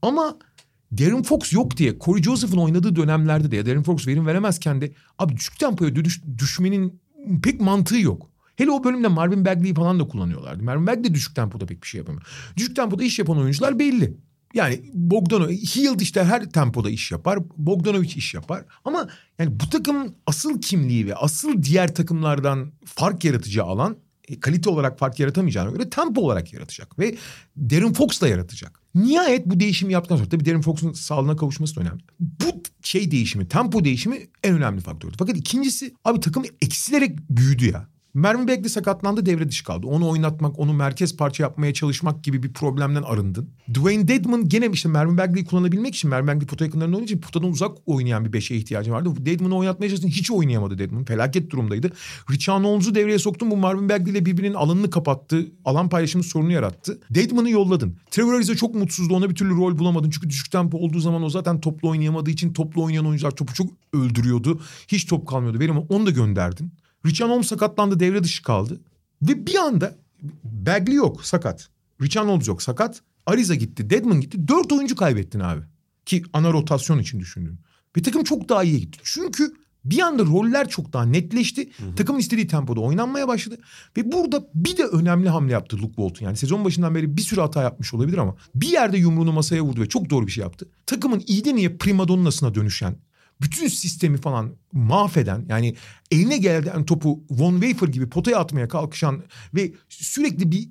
[0.03, 0.37] Ama
[0.99, 4.93] Darren Fox yok diye Corey Joseph'ın oynadığı dönemlerde de ya Darren Fox verim veremezken de
[5.19, 7.01] abi düşük tempoya düş, düşmenin
[7.43, 8.31] pek mantığı yok.
[8.57, 10.63] Hele o bölümde Marvin Bagley'i falan da kullanıyorlardı.
[10.63, 12.27] Marvin Bagley düşük tempoda pek bir şey yapamıyor.
[12.57, 14.17] Düşük tempoda iş yapan oyuncular belli.
[14.55, 17.39] Yani Bogdanovic, Hield işte her tempoda iş yapar.
[17.57, 18.65] Bogdanovic iş yapar.
[18.85, 23.97] Ama yani bu takımın asıl kimliği ve asıl diğer takımlardan fark yaratıcı alan
[24.29, 26.99] e, kalite olarak fark yaratamayacağına göre tempo olarak yaratacak.
[26.99, 27.17] Ve
[27.57, 28.81] Darren Fox da yaratacak.
[28.95, 32.03] Nihayet bu değişimi yaptıktan sonra tabii Darren Fox'un sağlığına kavuşması da önemli.
[32.21, 35.15] Bu şey değişimi, tempo değişimi en önemli faktördü.
[35.19, 37.89] Fakat ikincisi abi takım eksilerek büyüdü ya.
[38.15, 39.87] Mermi Bagley sakatlandı devre dışı kaldı.
[39.87, 43.51] Onu oynatmak, onu merkez parça yapmaya çalışmak gibi bir problemden arındın.
[43.75, 47.77] Dwayne Dedman gene işte Mervin Bagley'i kullanabilmek için Mervin Bagley pota yakınlarında için potadan uzak
[47.87, 49.11] oynayan bir beşe ihtiyacı vardı.
[49.19, 51.05] Dedman'ı oynatmaya çalıştın hiç oynayamadı Dedman.
[51.05, 51.93] Felaket durumdaydı.
[52.31, 55.47] Richard Holmes'u devreye soktun bu Marvin Bagley ile birbirinin alanını kapattı.
[55.65, 57.01] Alan paylaşımı sorunu yarattı.
[57.11, 57.97] Dedman'ı yolladın.
[58.11, 60.11] Trevor Ariza çok mutsuzdu ona bir türlü rol bulamadın.
[60.11, 63.71] Çünkü düşük tempo olduğu zaman o zaten toplu oynayamadığı için toplu oynayan oyuncular topu çok
[63.93, 64.61] öldürüyordu.
[64.89, 65.61] Hiç top kalmıyordu.
[65.61, 66.73] Verim onu da gönderdin.
[67.07, 68.81] Richard Holmes sakatlandı devre dışı kaldı.
[69.23, 69.95] Ve bir anda
[70.45, 71.69] Bagley yok sakat.
[72.03, 73.03] Richard Holmes yok sakat.
[73.27, 73.91] Ariza gitti.
[73.91, 74.49] Deadman gitti.
[74.49, 75.63] Dört oyuncu kaybettin abi.
[76.07, 77.59] Ki ana rotasyon için düşündüğün.
[77.97, 78.99] Ve takım çok daha iyiye gitti.
[79.03, 81.71] Çünkü bir anda roller çok daha netleşti.
[81.97, 83.59] Takımın istediği tempoda oynanmaya başladı.
[83.97, 86.27] Ve burada bir de önemli hamle yaptı Luke Walton.
[86.27, 89.81] Yani sezon başından beri bir sürü hata yapmış olabilir ama bir yerde yumruğunu masaya vurdu
[89.81, 90.69] ve çok doğru bir şey yaptı.
[90.87, 92.97] Takımın iyiden iyiye primadonnasına dönüşen
[93.43, 95.75] bütün sistemi falan mahveden yani
[96.11, 99.23] eline gelen topu Von Wafer gibi potaya atmaya kalkışan
[99.55, 100.69] ve sürekli bir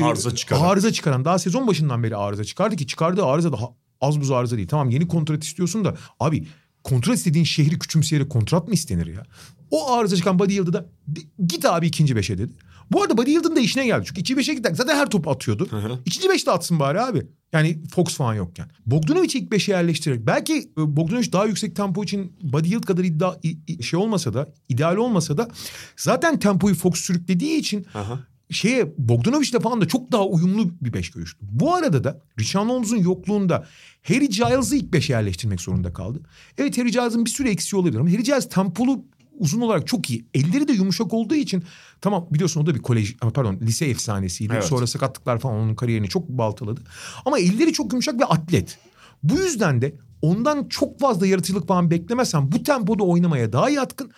[0.00, 0.60] e, Arıza çıkaran.
[0.60, 3.58] arıza çıkaran daha sezon başından beri arıza çıkardı ki çıkardığı arıza da
[4.00, 4.68] az buz arıza değil.
[4.68, 6.46] Tamam yeni kontrat istiyorsun da abi
[6.84, 9.22] kontrat istediğin şehri küçümseyerek kontrat mı istenir ya?
[9.70, 10.86] O arıza çıkan Buddy Yıldız'a da
[11.46, 12.52] git abi ikinci beşe dedi.
[12.92, 14.04] Bu arada Buddy Yıldız'ın da işine geldi.
[14.06, 14.76] Çünkü ikinci beşe gittik.
[14.76, 15.68] Zaten her topu atıyordu.
[16.04, 17.26] İkinci beşte atsın bari abi.
[17.52, 18.70] Yani Fox falan yokken.
[18.86, 20.26] Bogdanovic'i ilk beşe yerleştirerek.
[20.26, 23.34] Belki e, Bogdanovic daha yüksek tempo için Buddy Hield kadar iddia,
[23.82, 25.48] şey olmasa da ideal olmasa da
[25.96, 28.20] zaten tempoyu Fox sürüklediği için Aha.
[28.50, 31.38] şeye Bogdanovic'le falan da çok daha uyumlu bir beş görüştü.
[31.42, 33.66] Bu arada da Richard Holmes'un yokluğunda
[34.02, 36.20] Harry Giles'ı ilk beşe yerleştirmek zorunda kaldı.
[36.58, 39.04] Evet Harry Giles'ın bir sürü eksiği olabilir ama Harry Giles tempolu
[39.40, 40.24] uzun olarak çok iyi.
[40.34, 41.64] Elleri de yumuşak olduğu için
[42.00, 44.52] tamam biliyorsun o da bir kolej pardon lise efsanesiydi.
[44.52, 44.64] Evet.
[44.64, 46.80] Sonra sakatlıklar falan onun kariyerini çok baltaladı.
[47.24, 48.78] Ama elleri çok yumuşak ve atlet.
[49.22, 54.12] Bu yüzden de ondan çok fazla yaratıcılık falan beklemezsen bu tempoda oynamaya daha yatkın.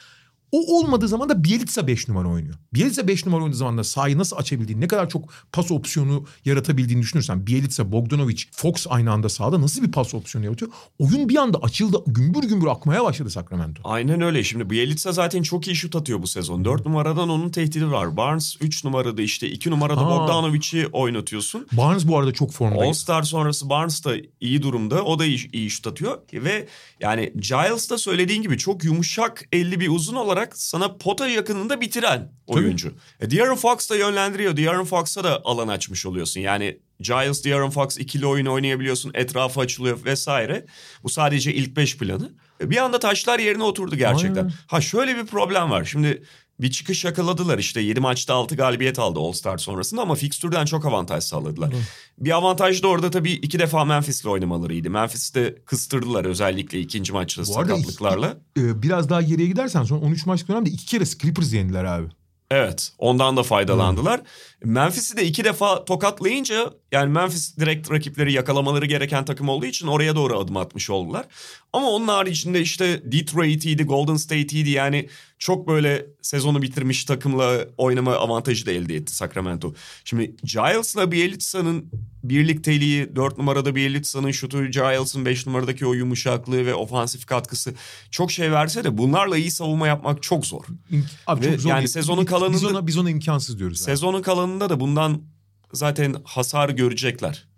[0.53, 2.55] O olmadığı zaman da Bielitsa 5 numara oynuyor.
[2.75, 7.03] Bielitsa 5 numara oynadığı zaman da sahayı nasıl açabildiğini, ne kadar çok pas opsiyonu yaratabildiğini
[7.03, 10.71] düşünürsen Bielitsa, Bogdanovic, Fox aynı anda sahada nasıl bir pas opsiyonu yaratıyor?
[10.99, 12.03] Oyun bir anda açıldı.
[12.07, 13.83] Gümbür gümbür akmaya başladı Sacramento.
[13.85, 14.45] Aynen öyle.
[14.45, 16.65] Şimdi Bielitsa zaten çok iyi şut atıyor bu sezon.
[16.65, 18.17] 4 numaradan onun tehdidi var.
[18.17, 20.01] Barnes 3 numarada işte 2 numarada.
[20.01, 21.67] Bogdanovic'i oynatıyorsun.
[21.73, 22.85] Barnes bu arada çok formda.
[22.85, 25.05] All Star sonrası Barnes da iyi durumda.
[25.05, 26.19] O da iyi, iyi şut atıyor.
[26.33, 26.69] Ve
[27.01, 32.33] yani Giles da söylediğin gibi çok yumuşak elli bir uzun olarak sana pota yakınında bitiren
[32.47, 32.95] oyuncu.
[33.21, 34.57] E, De'Aaron Fox da yönlendiriyor.
[34.57, 36.41] De'Aaron Fox'a da alan açmış oluyorsun.
[36.41, 39.11] Yani Giles, De'Aaron Fox ikili oyun oynayabiliyorsun.
[39.15, 40.67] Etrafı açılıyor vesaire.
[41.03, 42.31] Bu sadece ilk beş planı.
[42.61, 44.43] E, Bir anda taşlar yerine oturdu gerçekten.
[44.45, 44.53] Aynen.
[44.67, 45.85] Ha şöyle bir problem var.
[45.85, 46.23] Şimdi
[46.63, 50.87] bir çıkış yakaladılar işte 7 maçta 6 galibiyet aldı All Star sonrasında ama fikstürden çok
[50.87, 51.73] avantaj sağladılar.
[52.19, 54.91] Bir avantaj da orada tabii iki defa Memphis'le oynamalarıydı.
[54.91, 58.37] Memphis'te kıstırdılar özellikle ikinci maçta sakatlıklarla.
[58.59, 62.09] Ee, biraz daha geriye gidersen son 13 maçlık dönemde iki kere Clippers yendiler abi.
[62.53, 64.21] Evet ondan da faydalandılar.
[64.65, 70.17] Memphis'i de iki defa tokatlayınca yani Memphis direkt rakipleri yakalamaları gereken takım olduğu için oraya
[70.17, 71.27] doğru adım atmış oldular.
[71.73, 75.09] Ama onun haricinde işte Detroit'iydi, Golden State'iydi yani
[75.39, 79.75] çok böyle sezonu bitirmiş takımla oynama avantajı da elde etti Sacramento.
[80.05, 81.91] Şimdi Giles'la Bielitsa'nın
[82.25, 87.75] birlikteliği, 4 numarada Bielitsa'nın şutu, Giles'ın 5 numaradaki o yumuşaklığı ve ofansif katkısı
[88.11, 90.65] çok şey verse de bunlarla iyi savunma yapmak çok zor.
[91.27, 91.71] Abi Ve çok zor.
[91.71, 91.89] yani değil.
[91.89, 93.79] sezonun Biz kalanında- ona, biz ona imkansız diyoruz.
[93.79, 93.85] abi.
[93.85, 95.23] Sezonun kalanında da bundan
[95.73, 97.49] zaten hasar görecekler.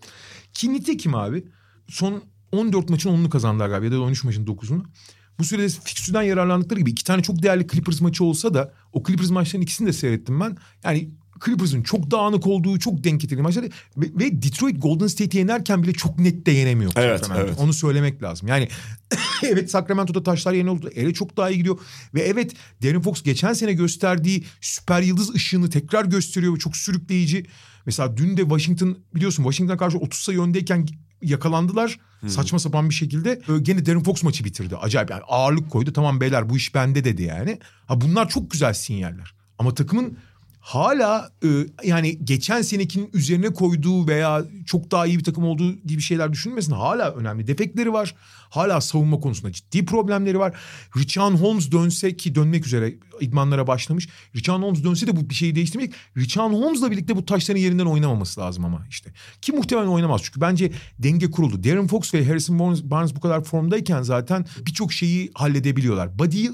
[0.53, 1.45] Ki nitekim abi
[1.89, 2.23] son
[2.59, 4.83] 14 maçın 10'unu kazandılar galiba ya da 13 maçın 9'unu.
[5.39, 9.31] Bu sürede fikstürden yararlandıkları gibi iki tane çok değerli Clippers maçı olsa da o Clippers
[9.31, 10.57] maçlarının ikisini de seyrettim ben.
[10.85, 11.11] Yani
[11.45, 15.93] Clippers'ın çok dağınık olduğu, çok denk getirdiği maçlar ve, ve Detroit Golden State'i yenerken bile
[15.93, 16.93] çok net de yenemiyor.
[16.97, 17.55] Evet, evet.
[17.59, 18.49] Onu söylemek lazım.
[18.49, 18.69] Yani
[19.43, 20.91] evet Sacramento'da taşlar yeni oldu.
[20.95, 21.79] Ele çok daha iyi gidiyor.
[22.15, 26.59] Ve evet Darren Fox geçen sene gösterdiği süper yıldız ışığını tekrar gösteriyor.
[26.59, 27.47] Çok sürükleyici.
[27.87, 30.87] Mesela dün de Washington biliyorsun Washington'a karşı 30 sayı öndeyken
[31.25, 31.99] yakalandılar.
[32.27, 33.41] Saçma sapan bir şekilde.
[33.63, 34.77] Gene Darren Fox maçı bitirdi.
[34.77, 35.93] Acayip yani ağırlık koydu.
[35.93, 37.59] Tamam beyler bu iş bende dedi yani.
[37.87, 39.35] Ha bunlar çok güzel sinyaller.
[39.59, 40.19] Ama takımın
[40.65, 41.49] hala e,
[41.85, 46.73] yani geçen senekinin üzerine koyduğu veya çok daha iyi bir takım olduğu gibi şeyler düşünmesin.
[46.73, 48.15] Hala önemli defekleri var.
[48.51, 50.57] Hala savunma konusunda ciddi problemleri var.
[50.97, 54.09] Richan Holmes dönse ki dönmek üzere idmanlara başlamış.
[54.37, 55.99] Richan Holmes dönse de bu bir şeyi değiştirmeyecek.
[56.17, 59.13] Richan Holmes'la birlikte bu taşların yerinden oynamaması lazım ama işte.
[59.43, 61.65] Ki muhtemelen oynamaz çünkü bence denge kuruldu.
[61.65, 62.59] Darren Fox ve Harrison
[62.91, 66.19] Barnes, bu kadar formdayken zaten birçok şeyi halledebiliyorlar.
[66.19, 66.49] Buddy,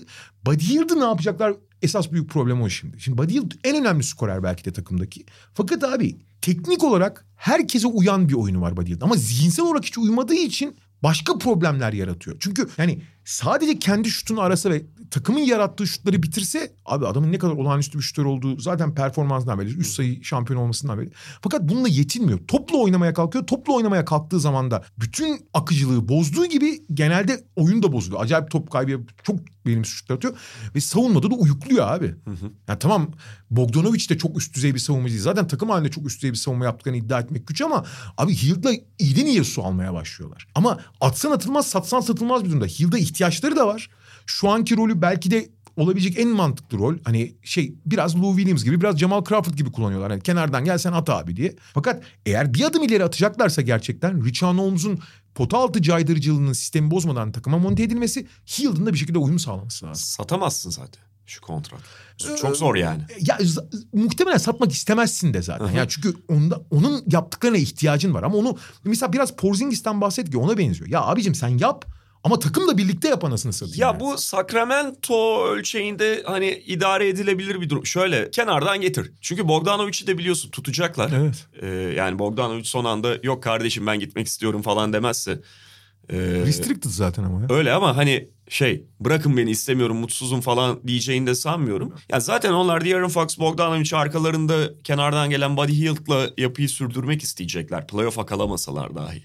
[0.46, 1.54] Buddy Hield'ı ne yapacaklar?
[1.82, 3.00] Esas büyük problem o şimdi.
[3.00, 5.24] Şimdi Hield en önemli skorer belki de takımdaki.
[5.54, 9.02] Fakat abi teknik olarak herkese uyan bir oyunu var Hield.
[9.02, 12.36] Ama zihinsel olarak hiç uymadığı için başka problemler yaratıyor.
[12.40, 17.52] Çünkü yani sadece kendi şutunu arasa ve takımın yarattığı şutları bitirse abi adamın ne kadar
[17.52, 19.78] olağanüstü bir şutör olduğu zaten performansından belli.
[19.78, 21.10] Üst sayı şampiyon olmasından belli.
[21.42, 22.38] Fakat bununla yetinmiyor.
[22.48, 23.46] Topla oynamaya kalkıyor.
[23.46, 28.22] Topla oynamaya kalktığı zaman da bütün akıcılığı bozduğu gibi genelde oyun da bozuluyor.
[28.22, 30.34] Acayip top kaybı çok benim şutlar atıyor.
[30.74, 32.14] Ve savunmada da uyukluyor abi.
[32.68, 33.10] Yani tamam
[33.50, 35.22] Bogdanovic de çok üst düzey bir savunmacı değil.
[35.22, 37.84] Zaten takım halinde çok üst düzey bir savunma yaptıklarını iddia etmek güç ama
[38.18, 40.48] abi Hield'la iyiden iyiye su almaya başlıyorlar.
[40.54, 42.66] Ama atsan atılmaz satsan satılmaz bir durumda.
[42.66, 43.90] Hield'a ihtiyaçları da var.
[44.26, 46.94] Şu anki rolü belki de olabilecek en mantıklı rol.
[47.04, 50.10] Hani şey biraz Lou Williams gibi biraz Jamal Crawford gibi kullanıyorlar.
[50.10, 51.56] Hani kenardan gel sen at abi diye.
[51.74, 55.00] Fakat eğer bir adım ileri atacaklarsa gerçekten Richard Holmes'un
[55.34, 60.04] pota altı caydırıcılığının sistemi bozmadan takıma monte edilmesi Hield'ın da bir şekilde uyum sağlaması lazım.
[60.04, 61.80] Satamazsın zaten şu kontrat.
[62.40, 63.02] Çok zor yani.
[63.20, 63.38] Ya
[63.92, 65.70] muhtemelen satmak istemezsin de zaten.
[65.70, 70.58] Ya çünkü onda onun yaptıklarına ihtiyacın var ama onu mesela biraz Porzingis'ten bahsettik ya ona
[70.58, 70.90] benziyor.
[70.90, 71.84] Ya abicim sen yap
[72.24, 73.80] ama takımla birlikte yap anasını satayım.
[73.80, 74.00] Ya yani.
[74.00, 77.86] bu Sacramento ölçeğinde hani idare edilebilir bir durum.
[77.86, 79.12] Şöyle kenardan getir.
[79.20, 81.12] Çünkü Bogdanovic'i de biliyorsun tutacaklar.
[81.16, 81.46] Evet.
[81.62, 85.40] Ee, yani Bogdanovic son anda yok kardeşim ben gitmek istiyorum falan demezse.
[86.10, 87.46] Ee, Restricted zaten ama ya.
[87.50, 91.94] öyle ama hani şey bırakın beni istemiyorum mutsuzum falan diyeceğini de sanmıyorum.
[92.08, 97.86] Ya zaten onlar De'Aaron Fox, Bogdanovic arkalarında kenardan gelen Buddy Hield'la yapıyı sürdürmek isteyecekler.
[97.86, 99.22] Playoff'a kalamasalar dahi.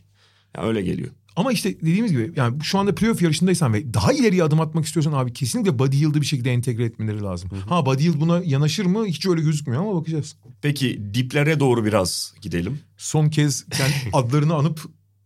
[0.58, 1.12] Ya öyle geliyor.
[1.36, 5.14] Ama işte dediğimiz gibi yani şu anda playoff yarışındaysan ve daha ileriye adım atmak istiyorsan
[5.14, 7.50] abi kesinlikle Buddy Hield'ı bir şekilde entegre etmeleri lazım.
[7.70, 9.06] Ha Buddy Hield buna yanaşır mı?
[9.06, 10.36] Hiç öyle gözükmüyor ama bakacağız.
[10.62, 12.80] Peki diplere doğru biraz gidelim.
[12.98, 14.82] Son kez kendi adlarını anıp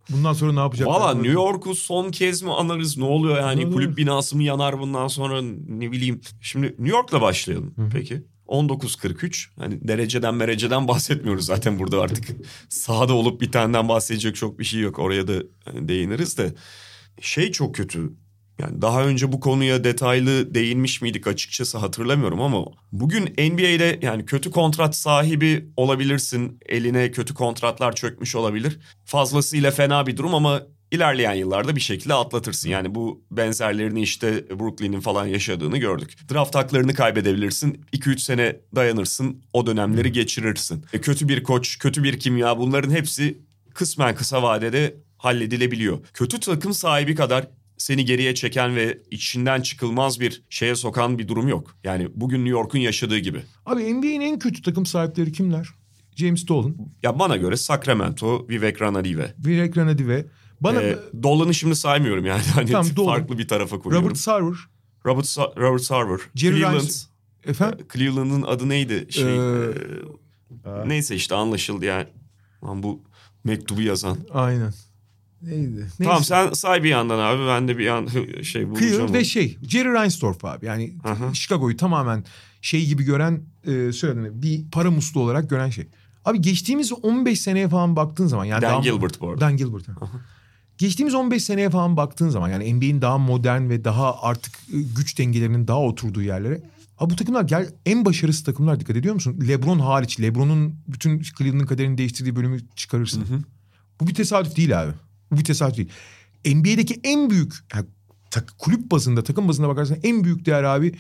[0.10, 0.94] bundan sonra ne yapacaklar?
[0.94, 3.74] Valla New York'u son kez mi anarız ne oluyor yani Olur.
[3.74, 6.22] kulüp binası mı yanar bundan sonra ne bileyim.
[6.42, 8.24] Şimdi New York'la başlayalım peki.
[8.50, 12.28] 19.43 hani dereceden mereceden bahsetmiyoruz zaten burada artık
[12.70, 15.34] sahada olup bir taneden bahsedecek çok bir şey yok oraya da
[15.66, 16.54] hani değiniriz de
[17.22, 18.14] şey çok kötü
[18.60, 24.52] Yani daha önce bu konuya detaylı değinmiş miydik açıkçası hatırlamıyorum ama bugün NBA'de yani kötü
[24.52, 26.60] kontrat sahibi olabilirsin.
[26.66, 28.80] Eline kötü kontratlar çökmüş olabilir.
[29.06, 32.70] Fazlasıyla fena bir durum ama ilerleyen yıllarda bir şekilde atlatırsın.
[32.70, 36.16] Yani bu benzerlerini işte Brooklyn'in falan yaşadığını gördük.
[36.34, 37.82] Draft haklarını kaybedebilirsin.
[37.94, 39.42] 2-3 sene dayanırsın.
[39.54, 40.86] O dönemleri geçirirsin.
[40.94, 43.38] E, kötü bir koç, kötü bir kimya bunların hepsi
[43.74, 46.00] kısmen kısa vadede halledilebiliyor.
[46.14, 47.48] Kötü takım sahibi kadar
[47.78, 51.76] seni geriye çeken ve içinden çıkılmaz bir şeye sokan bir durum yok.
[51.84, 53.42] Yani bugün New York'un yaşadığı gibi.
[53.66, 55.68] Abi NBA'nin en kötü takım sahipleri kimler?
[56.16, 59.34] James Dolan, Ya bana göre Sacramento, Vivek Ranadive.
[59.46, 60.26] Vivek Ranadive.
[60.62, 62.42] Bana Ee, Dolan'ı şimdi saymıyorum yani.
[62.56, 63.16] Hani Tamam, Dolan.
[63.16, 64.06] farklı bir tarafa koyuyorum.
[64.06, 64.58] Robert Sarver,
[65.06, 66.20] Robert, Sa- Robert Sarver.
[66.36, 66.82] Jerry Cleveland.
[66.82, 66.94] Rice.
[67.46, 69.08] efendim Cleveland'ın adı neydi?
[69.10, 69.72] Şey, Ee,
[70.66, 72.08] e, neyse işte anlaşıldı yani.
[72.64, 73.02] Lan bu
[73.44, 74.18] mektubu yazan.
[74.34, 74.74] aynen.
[75.42, 75.76] Neydi?
[75.80, 76.04] Neyse.
[76.04, 78.08] Tamam sen say bir yandan abi ben de bir yan
[78.44, 78.92] şey bulacağım.
[78.92, 80.66] Cleveland ve şey Jerry Reinsdorf abi.
[80.66, 80.94] Yani.
[81.34, 82.24] Chicago'yu tamamen
[82.62, 85.88] şey gibi gören e, söyledim bir para musluğu olarak gören şey.
[86.26, 89.42] Abi geçtiğimiz 15 seneye falan baktığın zaman yani Dan daha- Gilbert bu arada.
[89.42, 89.88] Dan Gilbert.
[89.88, 89.94] ha.
[90.80, 95.18] Geçtiğimiz 15 seneye falan baktığın zaman yani NBA'in daha modern ve daha artık e, güç
[95.20, 96.62] dengelerinin daha oturduğu yerlere.
[96.98, 99.40] Abi bu takımlar gel en başarısız takımlar dikkat ediyor musun?
[99.48, 100.20] LeBron hariç.
[100.20, 103.46] LeBron'un bütün Cleveland'ın kaderini değiştirdiği bölümü çıkarırsın.
[104.02, 104.92] Bu bir tesadüf değil abi.
[105.32, 105.90] Bu bir tesadüf değil.
[106.46, 107.86] NBA'deki en büyük yani
[108.32, 110.96] tak- kulüp bazında takım bazında bakarsan en büyük değer abi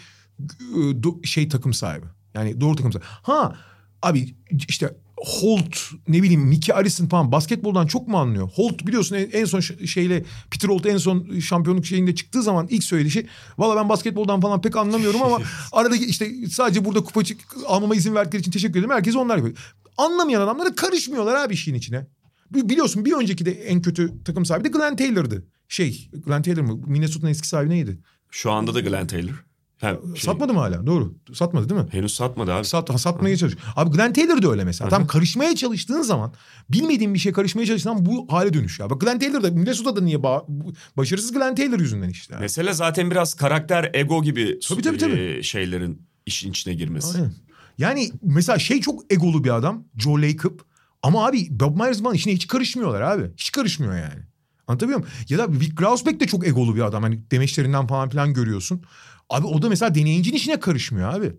[0.75, 2.05] do- şey takım sahibi.
[2.33, 3.07] Yani doğru takım sahibi.
[3.07, 3.55] Ha
[4.01, 4.35] abi
[4.67, 5.77] işte Holt
[6.07, 8.49] ne bileyim Mickey Allison falan basketboldan çok mu anlıyor?
[8.53, 13.11] Holt biliyorsun en, son şeyle Peter Holt en son şampiyonluk şeyinde çıktığı zaman ilk söylediği
[13.11, 13.25] şey
[13.57, 15.39] valla ben basketboldan falan pek anlamıyorum ama
[15.71, 17.21] arada işte sadece burada kupa
[17.67, 18.89] almama izin verdikleri için teşekkür ederim.
[18.93, 19.57] Herkes onlar yapıyor.
[19.97, 22.07] Anlamayan adamlara karışmıyorlar abi işin içine.
[22.53, 25.47] Bi- Biliyorsun bir önceki de en kötü takım sahibi de Glenn Taylor'dı.
[25.67, 26.79] Şey Glenn Taylor mı?
[26.87, 27.99] Minnesota'nın eski sahibi neydi?
[28.31, 29.45] Şu anda da Glenn Taylor.
[29.81, 30.87] Ha, şey, Satmadı mı hala?
[30.87, 31.15] Doğru.
[31.33, 31.87] Satmadı değil mi?
[31.91, 32.65] Henüz satmadı abi.
[32.65, 33.63] Sat, ha, satmaya çalışıyor.
[33.75, 34.89] Abi Glenn Taylor da öyle mesela.
[34.89, 36.33] Tam karışmaya çalıştığın zaman
[36.69, 38.89] bilmediğin bir şeye karışmaya çalıştığın zaman bu hale dönüşüyor.
[38.89, 42.33] Bak Glenn Taylor da Minnesota'da niye ba- başarısız Glenn Taylor yüzünden işte.
[42.33, 42.41] Yani.
[42.41, 45.35] Mesele zaten biraz karakter, ego gibi Tabii, tabii, tabii.
[45.39, 47.17] e, şeylerin işin içine girmesi.
[47.17, 47.33] Aynen.
[47.77, 49.83] Yani mesela şey çok egolu bir adam.
[49.97, 50.59] Joe Lacob.
[51.03, 53.31] Ama abi Bob Myers falan işine hiç karışmıyorlar abi.
[53.37, 54.23] Hiç karışmıyor yani.
[54.67, 55.13] Anlatabiliyor muyum?
[55.29, 57.03] Ya da Vic Grausbeck de çok egolu bir adam.
[57.03, 58.83] Hani demeçlerinden falan filan görüyorsun.
[59.29, 61.33] Abi o da mesela deneyincinin işine karışmıyor abi.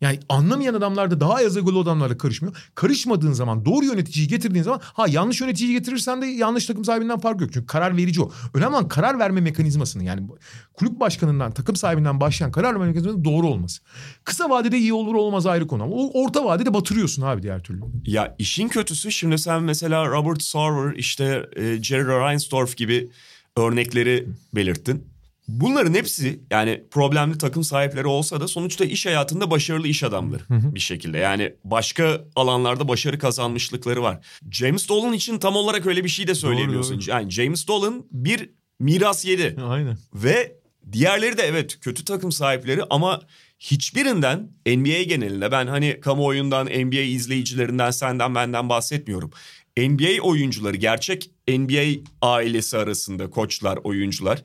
[0.00, 2.70] Yani anlamayan adamlar da daha az egolu adamlarla karışmıyor.
[2.74, 7.40] Karışmadığın zaman doğru yöneticiyi getirdiğin zaman ha yanlış yöneticiyi getirirsen de yanlış takım sahibinden fark
[7.40, 7.50] yok.
[7.52, 8.32] Çünkü karar verici o.
[8.54, 10.28] Önemli olan karar verme mekanizmasını yani
[10.74, 13.82] kulüp başkanından takım sahibinden başlayan karar verme mekanizmasının doğru olması.
[14.24, 17.80] Kısa vadede iyi olur olmaz ayrı konu ama orta vadede batırıyorsun abi diğer türlü.
[18.06, 23.10] Ya işin kötüsü şimdi sen mesela Robert Sarver işte e, Jerry Reinsdorf gibi
[23.56, 25.13] örnekleri belirttin.
[25.48, 30.80] Bunların hepsi yani problemli takım sahipleri olsa da sonuçta iş hayatında başarılı iş adamları bir
[30.80, 31.18] şekilde.
[31.18, 34.26] Yani başka alanlarda başarı kazanmışlıkları var.
[34.50, 36.96] James Dolan için tam olarak öyle bir şey de söyleyemiyorsun.
[36.96, 37.10] doğru.
[37.10, 39.56] Yani James Dolan bir miras yedi.
[39.66, 39.98] Aynen.
[40.14, 40.56] Ve
[40.92, 43.20] diğerleri de evet kötü takım sahipleri ama
[43.58, 49.30] hiçbirinden NBA genelinde ben hani kamuoyundan NBA izleyicilerinden senden benden bahsetmiyorum.
[49.78, 54.42] NBA oyuncuları gerçek NBA ailesi arasında koçlar oyuncular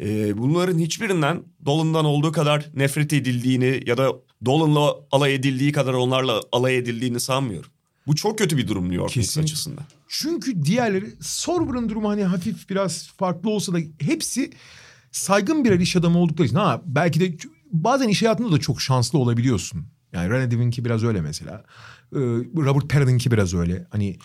[0.00, 4.12] e, bunların hiçbirinden Dolan'dan olduğu kadar nefret edildiğini ya da
[4.44, 7.70] Dolan'la alay edildiği kadar onlarla alay edildiğini sanmıyorum.
[8.06, 9.84] Bu çok kötü bir durum New York Knicks açısından.
[10.08, 14.50] Çünkü diğerleri Sorber'ın durumu hani hafif biraz farklı olsa da hepsi
[15.12, 16.56] saygın birer iş adamı oldukları için.
[16.56, 17.36] Ha belki de
[17.72, 19.86] bazen iş hayatında da çok şanslı olabiliyorsun.
[20.12, 21.64] Yani Rene Divinki biraz öyle mesela.
[22.14, 22.18] Ee,
[22.56, 23.86] Robert Perrin'inki biraz öyle.
[23.90, 24.18] Hani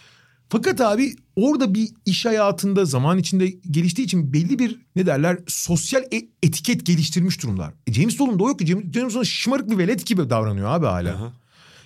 [0.49, 6.03] fakat abi orada bir iş hayatında zaman içinde geliştiği için belli bir ne derler sosyal
[6.11, 7.73] e- etiket geliştirmiş durumlar.
[7.87, 8.67] E James Dolan'da o yok ki.
[8.67, 11.15] James, James Dolan şımarık bir velet gibi davranıyor abi hala.
[11.15, 11.33] Aha.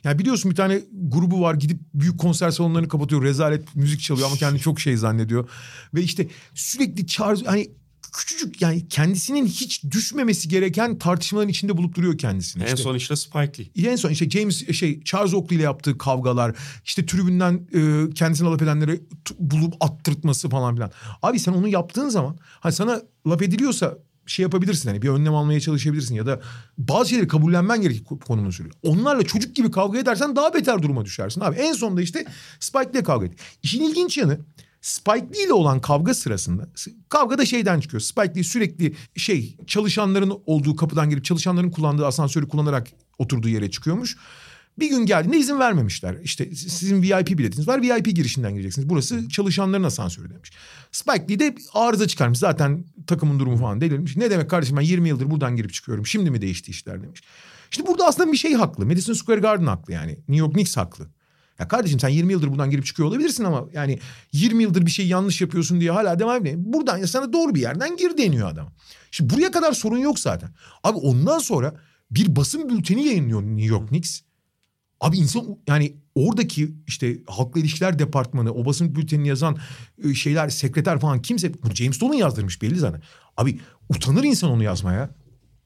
[0.04, 3.24] Yani biliyorsun bir tane grubu var gidip büyük konser salonlarını kapatıyor.
[3.24, 5.50] Rezalet müzik çalıyor ama kendini çok şey zannediyor.
[5.94, 7.70] Ve işte sürekli çağır hani
[8.12, 12.64] küçücük yani kendisinin hiç düşmemesi gereken tartışmaların içinde bulup duruyor kendisini.
[12.64, 13.92] En İşte son işte Spike Lee.
[13.92, 18.62] en son işte James şey Charles Oakley ile yaptığı kavgalar, işte tribünden e, kendisine laf
[18.62, 20.92] edenleri t- bulup attırtması falan filan.
[21.22, 25.60] Abi sen onu yaptığın zaman hani sana laf ediliyorsa şey yapabilirsin hani bir önlem almaya
[25.60, 26.42] çalışabilirsin ya da
[26.78, 28.76] bazı şeyleri kabullenmen gerekir konunun sürüyor.
[28.84, 31.56] Onlarla çocuk gibi kavga edersen daha beter duruma düşersin abi.
[31.56, 32.26] En sonunda işte
[32.60, 33.34] Spike ile kavga et.
[33.64, 34.40] İşin ilginç yanı
[34.82, 36.70] Spike Lee ile olan kavga sırasında
[37.10, 38.02] kavga da şeyden çıkıyor.
[38.02, 44.18] Spike Lee sürekli şey çalışanların olduğu kapıdan girip çalışanların kullandığı asansörü kullanarak oturduğu yere çıkıyormuş.
[44.80, 46.16] Bir gün geldiğinde izin vermemişler.
[46.24, 48.90] İşte sizin VIP biletiniz var VIP girişinden gireceksiniz.
[48.90, 50.52] Burası çalışanların asansörü demiş.
[50.92, 52.40] Spike Lee de arıza çıkarmış.
[52.40, 54.18] Zaten takımın durumu falan delirmiş.
[54.18, 56.06] Ne demek kardeşim ben 20 yıldır buradan girip çıkıyorum.
[56.06, 57.22] Şimdi mi değişti işler demiş.
[57.72, 58.86] Şimdi burada aslında bir şey haklı.
[58.86, 60.12] Madison Square Garden haklı yani.
[60.12, 61.08] New York Knicks haklı.
[61.62, 64.00] Ya kardeşim sen 20 yıldır buradan girip çıkıyor olabilirsin ama yani
[64.32, 66.56] 20 yıldır bir şey yanlış yapıyorsun diye hala devam ediyor.
[66.60, 68.72] Buradan ya sana doğru bir yerden gir deniyor adam.
[69.12, 70.50] Şimdi buraya kadar sorun yok zaten.
[70.84, 71.76] Abi ondan sonra
[72.12, 74.22] bir basın bülteni yayınlıyor New York Knicks.
[75.02, 79.58] Abi insan yani oradaki işte halkla ilişkiler departmanı o basın bültenini yazan
[80.04, 83.02] e, şeyler sekreter falan kimse bu James Dolan yazdırmış belli zaten.
[83.38, 83.60] Abi
[83.90, 85.10] utanır insan onu yazmaya.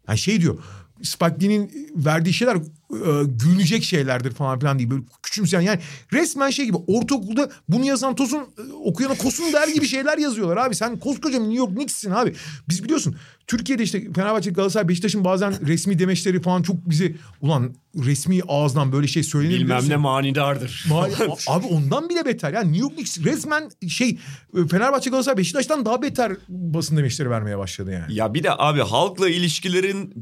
[0.07, 0.59] Yani şey diyor
[1.03, 2.57] Spike Lee'nin verdiği şeyler
[2.91, 5.79] e, gülünecek şeylerdir falan filan diye böyle küçümseyen yani
[6.13, 10.75] resmen şey gibi ortaokulda bunu yazan Tosun e, okuyana Kosun der gibi şeyler yazıyorlar abi
[10.75, 12.35] sen koskoca New York Knicks'sin abi
[12.69, 13.15] biz biliyorsun
[13.47, 19.07] Türkiye'de işte Fenerbahçe Galatasaray Beşiktaş'ın bazen resmi demeçleri falan çok bizi ulan resmi ağızdan böyle
[19.07, 20.85] şey söylenir Bilmem ne manidardır.
[20.89, 22.53] Ma- abi ondan bile beter.
[22.53, 24.09] Yani New York Knicks resmen şey
[24.57, 28.13] e, Fenerbahçe Galatasaray Beşiktaş'tan daha beter basın demeçleri vermeye başladı yani.
[28.13, 30.13] Ya bir de abi halkla ilişkilerin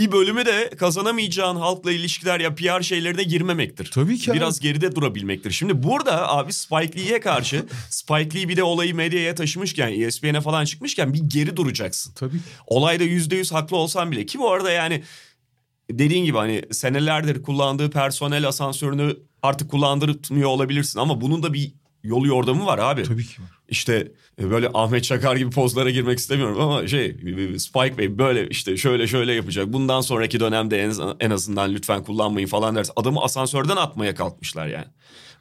[0.00, 3.90] bir bölümü de kazanamayacağın halkla ilişkiler ya PR şeylerine girmemektir.
[3.90, 4.38] Tabii ki abi.
[4.38, 5.50] Biraz geride durabilmektir.
[5.50, 10.64] Şimdi burada abi Spike Lee'ye karşı Spike Lee bir de olayı medyaya taşımışken ESPN'e falan
[10.64, 12.14] çıkmışken bir geri duracaksın.
[12.14, 12.36] Tabii.
[12.66, 15.02] Olayda yüzde yüz haklı olsan bile ki bu arada yani
[15.90, 21.72] dediğin gibi hani senelerdir kullandığı personel asansörünü artık kullandırmıyor olabilirsin ama bunun da bir
[22.02, 23.02] yolu yordamı var abi.
[23.02, 23.50] Tabii ki var.
[23.68, 27.16] İşte e, böyle Ahmet Çakar gibi pozlara girmek istemiyorum ama şey
[27.58, 29.72] Spike Bey böyle işte şöyle şöyle yapacak.
[29.72, 34.86] Bundan sonraki dönemde en, en azından lütfen kullanmayın falan derse adamı asansörden atmaya kalkmışlar yani.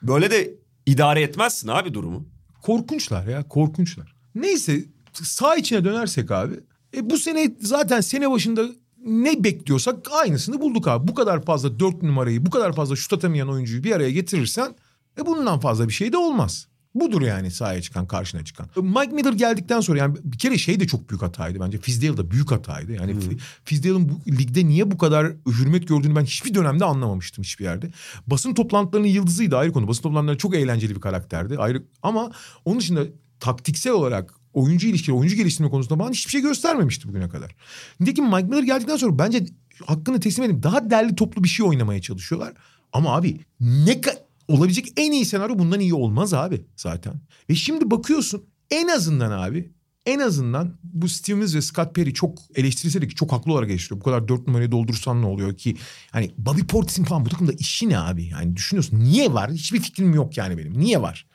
[0.01, 0.53] Böyle de
[0.85, 2.25] idare etmezsin abi durumu.
[2.61, 4.15] Korkunçlar ya korkunçlar.
[4.35, 6.55] Neyse sağ içine dönersek abi.
[6.97, 8.69] E bu sene zaten sene başında
[9.05, 11.07] ne bekliyorsak aynısını bulduk abi.
[11.07, 14.75] Bu kadar fazla dört numarayı bu kadar fazla şut atamayan oyuncuyu bir araya getirirsen
[15.19, 16.67] e bundan fazla bir şey de olmaz.
[16.95, 18.67] Budur yani sahaya çıkan karşına çıkan.
[18.75, 21.77] Mike Miller geldikten sonra yani bir kere şey de çok büyük hataydı bence.
[21.77, 22.91] Fizdale da büyük hataydı.
[22.91, 23.37] Yani hmm.
[23.63, 27.91] Fizdale'ın bu ligde niye bu kadar hürmet gördüğünü ben hiçbir dönemde anlamamıştım hiçbir yerde.
[28.27, 29.87] Basın toplantılarının yıldızıydı ayrı konu.
[29.87, 31.57] Basın toplantıları çok eğlenceli bir karakterdi.
[31.57, 32.31] Ayrı ama
[32.65, 33.03] onun dışında
[33.39, 37.55] taktiksel olarak oyuncu ilişkileri, oyuncu geliştirme konusunda bana hiçbir şey göstermemişti bugüne kadar.
[37.99, 39.45] Nitekim Mike Miller geldikten sonra bence
[39.85, 42.53] hakkını teslim edeyim daha derli toplu bir şey oynamaya çalışıyorlar.
[42.93, 47.13] Ama abi ne kadar olabilecek en iyi senaryo bundan iyi olmaz abi zaten.
[47.49, 49.73] Ve şimdi bakıyorsun en azından abi
[50.05, 53.69] en azından bu Steve Mills ve Scott Perry çok eleştirilse de ki çok haklı olarak
[53.69, 54.01] eleştiriyor.
[54.01, 55.77] Bu kadar dört numarayı doldursan ne oluyor ki?
[56.11, 58.25] Hani Bobby Portis'in falan bu takımda işi ne abi?
[58.25, 59.51] Yani düşünüyorsun niye var?
[59.51, 60.79] Hiçbir fikrim yok yani benim.
[60.79, 61.27] Niye var?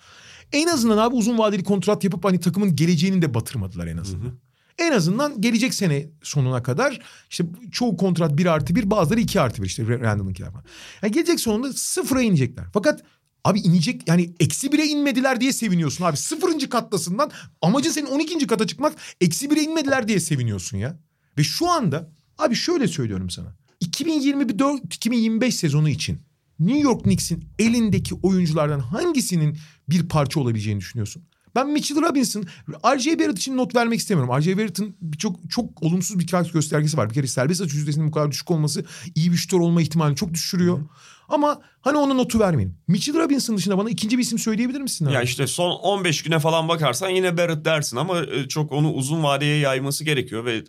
[0.53, 4.25] En azından abi uzun vadeli kontrat yapıp hani takımın geleceğini de batırmadılar en azından.
[4.25, 4.39] Hı hı.
[4.79, 7.01] En azından gelecek sene sonuna kadar
[7.31, 10.65] işte çoğu kontrat bir artı bir bazıları iki artı bir işte Randall'ınkiler falan.
[11.03, 12.65] Yani gelecek sonunda sıfıra inecekler.
[12.73, 13.03] Fakat
[13.45, 16.17] Abi inecek yani eksi bire inmediler diye seviniyorsun abi.
[16.17, 17.31] Sıfırıncı kattasından
[17.63, 18.47] amacın senin 12.
[18.47, 20.99] kata çıkmak eksi bire inmediler diye seviniyorsun ya.
[21.39, 23.57] Ve şu anda abi şöyle söylüyorum sana.
[23.85, 26.19] 2024-2025 sezonu için
[26.59, 29.59] New York Knicks'in elindeki oyunculardan hangisinin
[29.89, 31.23] bir parça olabileceğini düşünüyorsun?
[31.55, 32.45] Ben Mitchell Robinson,
[32.85, 33.19] R.J.
[33.19, 34.35] Barrett için not vermek istemiyorum.
[34.37, 34.59] R.J.
[34.59, 37.11] Barrett'ın birçok çok olumsuz birkaç göstergesi var.
[37.11, 38.85] Bir kere serbest atış yüzdesinin bu kadar düşük olması
[39.15, 40.79] iyi bir şutör olma ihtimalini çok düşürüyor.
[40.79, 40.85] Hı.
[41.29, 42.75] Ama hani ona notu vermeyin.
[42.89, 45.07] Mitchell Robinson dışında bana ikinci bir isim söyleyebilir misin?
[45.07, 45.15] Abi?
[45.15, 49.23] Ya işte son 15 güne falan bakarsan yine Barrett dersin ama e, çok onu uzun
[49.23, 50.65] vadeye yayması gerekiyor ve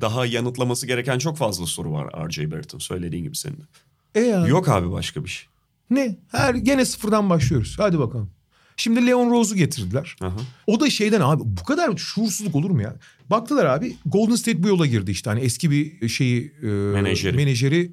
[0.00, 2.50] daha yanıtlaması gereken çok fazla soru var R.J.
[2.50, 3.64] Barrett'ın söylediğin gibi senin.
[4.14, 4.46] E ya.
[4.46, 5.48] Yok abi başka bir şey.
[5.90, 6.16] Ne?
[6.30, 7.74] Her gene sıfırdan başlıyoruz.
[7.78, 8.30] Hadi bakalım.
[8.76, 10.16] Şimdi Leon Rose'u getirdiler.
[10.20, 10.36] Aha.
[10.66, 12.96] O da şeyden abi bu kadar şuursuzluk olur mu ya?
[13.30, 15.30] Baktılar abi Golden State bu yola girdi işte.
[15.30, 17.36] Hani eski bir şeyi e, menajeri.
[17.36, 17.92] menajeri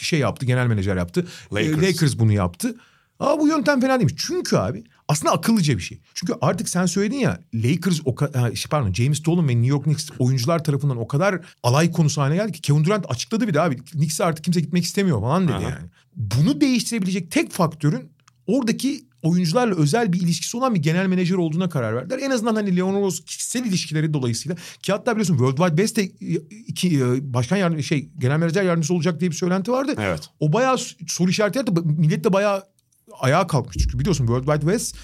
[0.00, 1.26] şey yaptı genel menajer yaptı.
[1.52, 2.74] Lakers, e, Lakers bunu yaptı.
[3.20, 4.14] Aa bu yöntem fena değilmiş.
[4.16, 6.00] Çünkü abi aslında akıllıca bir şey.
[6.14, 8.16] Çünkü artık sen söyledin ya Lakers o
[8.54, 12.36] şey pardon James Dolan ve New York Knicks oyuncular tarafından o kadar alay konusu haline
[12.36, 15.56] geldi ki Kevin Durant açıkladı bir de abi Knicks'e artık kimse gitmek istemiyor falan dedi
[15.56, 15.62] Aha.
[15.62, 15.88] yani.
[16.16, 18.10] Bunu değiştirebilecek tek faktörün
[18.46, 22.18] oradaki oyuncularla özel bir ilişkisi olan bir genel menajer olduğuna karar verdiler.
[22.18, 26.02] En azından hani Leon Rose kişisel ilişkileri dolayısıyla ki hatta biliyorsun World Wide Best de
[26.66, 29.94] iki, e, başkan yardım şey genel menajer yardımcısı olacak diye bir söylenti vardı.
[29.98, 30.20] Evet.
[30.40, 31.82] O bayağı soru işareti yarattı.
[31.84, 32.62] Millet de bayağı
[33.20, 33.76] ayağa kalkmış.
[33.76, 34.96] Çünkü biliyorsun World Wide West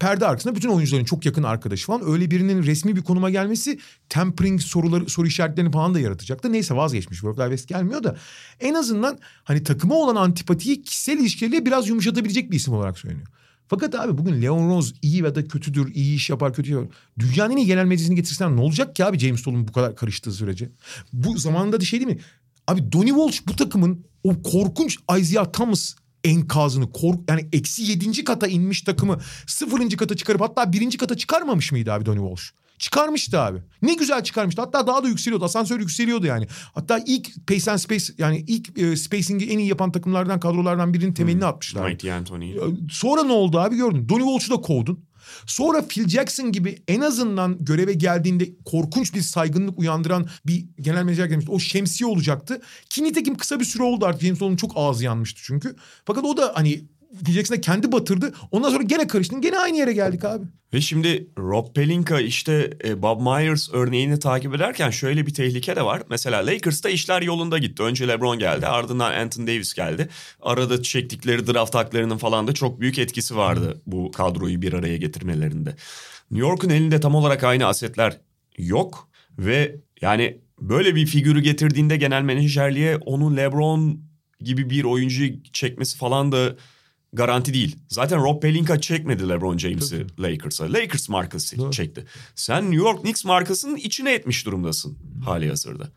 [0.00, 2.10] perde arkasında bütün oyuncuların çok yakın arkadaşı falan.
[2.10, 6.52] Öyle birinin resmi bir konuma gelmesi tempering soruları soru işaretlerini falan da yaratacaktı.
[6.52, 7.18] Neyse vazgeçmiş.
[7.18, 8.16] World Wide West gelmiyor da
[8.60, 13.28] en azından hani takıma olan antipatiyi kişisel ilişkileriyle biraz yumuşatabilecek bir isim olarak söyleniyor.
[13.68, 16.88] Fakat abi bugün Leon Rose iyi ya da kötüdür, iyi iş yapar, kötü yapar.
[17.18, 20.70] Dünyanın iyi genel medyasını getirsen ne olacak ki abi James Dolan bu kadar karıştığı sürece?
[21.12, 22.20] Bu zamanında da şey değil mi?
[22.66, 25.94] Abi Donny Walsh bu takımın o korkunç Isaiah Thomas
[26.24, 31.72] enkazını kork yani eksi yedinci kata inmiş takımı sıfırıncı kata çıkarıp hatta birinci kata çıkarmamış
[31.72, 32.52] mıydı abi Donny Walsh?
[32.78, 33.58] Çıkarmıştı abi.
[33.82, 34.62] Ne güzel çıkarmıştı.
[34.62, 35.44] Hatta daha da yükseliyordu.
[35.44, 36.46] Asansör yükseliyordu yani.
[36.74, 41.14] Hatta ilk Pace and Space yani ilk e, spacing'i en iyi yapan takımlardan kadrolardan birinin
[41.14, 41.48] temelini Hmm.
[41.48, 41.88] atmışlar.
[41.88, 42.54] Mighty Anthony.
[42.90, 44.08] Sonra ne oldu abi gördün.
[44.08, 45.08] Donnie Walsh'u da kovdun.
[45.46, 51.26] Sonra Phil Jackson gibi en azından göreve geldiğinde korkunç bir saygınlık uyandıran bir genel menajer
[51.26, 51.50] gelmişti.
[51.52, 52.60] O şemsiye olacaktı.
[52.90, 54.22] Ki nitekim kısa bir süre oldu artık.
[54.22, 55.76] James Dolan'ın çok ağzı yanmıştı çünkü.
[56.04, 56.84] Fakat o da hani
[57.24, 58.32] Phil Jackson'a kendi batırdı.
[58.50, 59.40] Ondan sonra gene karıştın.
[59.40, 60.44] Gene aynı yere geldik abi.
[60.74, 65.82] Ve şimdi Rob Pelinka işte e, Bob Myers örneğini takip ederken şöyle bir tehlike de
[65.82, 66.02] var.
[66.10, 67.82] Mesela Lakers'ta işler yolunda gitti.
[67.82, 70.08] Önce LeBron geldi ardından Anthony Davis geldi.
[70.42, 75.76] Arada çektikleri draft haklarının falan da çok büyük etkisi vardı bu kadroyu bir araya getirmelerinde.
[76.30, 78.16] New York'un elinde tam olarak aynı asetler
[78.58, 84.00] yok ve yani böyle bir figürü getirdiğinde genel menajerliğe onu LeBron
[84.40, 86.56] gibi bir oyuncuyu çekmesi falan da
[87.12, 87.76] garanti değil.
[87.88, 90.72] Zaten Rob Pelinka çekmedi LeBron James'i Lakers'a.
[90.72, 91.70] Lakers markası Doğru.
[91.70, 92.04] çekti.
[92.34, 95.88] Sen New York Knicks markasının içine etmiş durumdasın hali hazırda.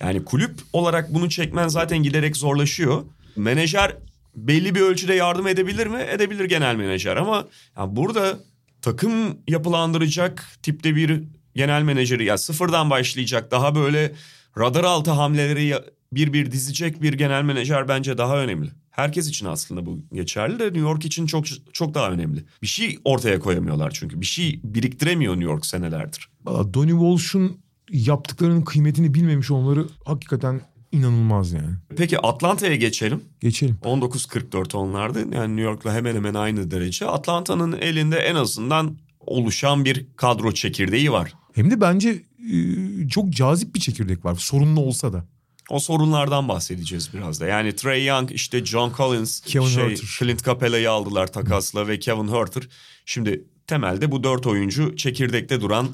[0.00, 3.04] Yani kulüp olarak bunu çekmen zaten giderek zorlaşıyor.
[3.36, 3.96] Menajer
[4.36, 6.06] belli bir ölçüde yardım edebilir mi?
[6.10, 7.46] Edebilir genel menajer ama
[7.76, 8.38] ya burada
[8.82, 11.22] takım yapılandıracak tipte bir
[11.54, 14.12] genel menajeri ya sıfırdan başlayacak daha böyle
[14.58, 15.74] radar altı hamleleri
[16.12, 18.70] bir bir dizecek bir genel menajer bence daha önemli.
[19.00, 22.44] Herkes için aslında bu geçerli de New York için çok çok daha önemli.
[22.62, 24.20] Bir şey ortaya koyamıyorlar çünkü.
[24.20, 26.28] Bir şey biriktiremiyor New York senelerdir.
[26.46, 30.60] Donnie Walsh'un yaptıklarının kıymetini bilmemiş olmaları hakikaten
[30.92, 31.74] inanılmaz yani.
[31.96, 33.20] Peki Atlanta'ya geçelim.
[33.40, 33.78] Geçelim.
[33.82, 35.18] 19.44 onlardı.
[35.18, 37.06] Yani New York'la hemen hemen aynı derece.
[37.06, 41.34] Atlanta'nın elinde en azından oluşan bir kadro çekirdeği var.
[41.52, 44.34] Hem de bence e, çok cazip bir çekirdek var.
[44.34, 45.24] Sorunlu olsa da.
[45.70, 47.46] O sorunlardan bahsedeceğiz biraz da.
[47.46, 50.16] Yani Trey Young, işte John Collins, Kevin şey, Huerter.
[50.18, 52.68] Clint Capella'yı aldılar takasla ve Kevin Herter.
[53.04, 55.88] Şimdi temelde bu dört oyuncu çekirdekte duran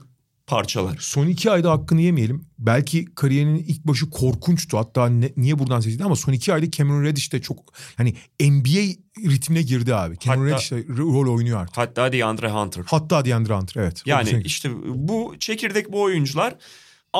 [0.47, 0.97] parçalar.
[1.01, 2.45] Son iki ayda hakkını yemeyelim.
[2.59, 4.79] Belki kariyerinin ilk başı korkunçtu.
[4.79, 7.59] Hatta ne- niye buradan seçildi ama son iki ayda Cameron Reddish de çok
[7.97, 8.95] hani NBA
[9.31, 10.18] ritmine girdi abi.
[10.18, 11.77] Cameron Hatta- Reddish de rol oynuyor artık.
[11.77, 12.83] Hatta DeAndre Hunter.
[12.87, 14.03] Hatta DeAndre Hunter evet.
[14.07, 16.55] Yani işte bu çekirdek bu oyuncular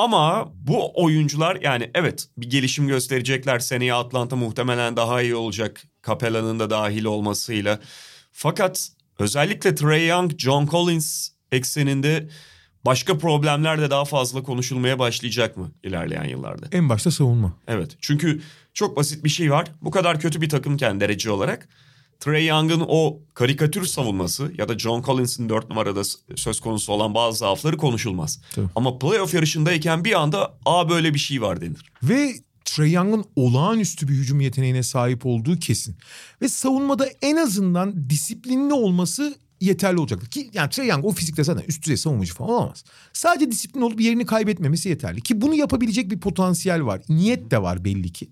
[0.03, 3.59] ama bu oyuncular yani evet bir gelişim gösterecekler.
[3.59, 5.83] Seneye Atlanta muhtemelen daha iyi olacak.
[6.07, 7.79] Capella'nın da dahil olmasıyla.
[8.31, 8.89] Fakat
[9.19, 12.29] özellikle Trey Young, John Collins ekseninde
[12.85, 16.65] başka problemler de daha fazla konuşulmaya başlayacak mı ilerleyen yıllarda?
[16.71, 17.53] en başta savunma.
[17.67, 17.97] Evet.
[18.01, 18.41] Çünkü
[18.73, 19.67] çok basit bir şey var.
[19.81, 21.67] Bu kadar kötü bir takımken derece olarak
[22.19, 26.01] Trey Young'ın o karikatür savunması ya da John Collins'in dört numarada
[26.35, 28.41] söz konusu olan bazı zaafları konuşulmaz.
[28.55, 28.67] Tabii.
[28.75, 31.91] Ama playoff yarışındayken bir anda aa böyle bir şey var denir.
[32.03, 32.33] Ve
[32.65, 35.95] Trae Young'ın olağanüstü bir hücum yeteneğine sahip olduğu kesin.
[36.41, 40.27] Ve savunmada en azından disiplinli olması yeterli olacaktır.
[40.29, 42.83] Ki yani Trae Young o fizikte zaten üst düzey savunmacı falan olamaz.
[43.13, 45.21] Sadece disiplin olup yerini kaybetmemesi yeterli.
[45.21, 47.01] Ki bunu yapabilecek bir potansiyel var.
[47.09, 48.29] Niyet de var belli ki.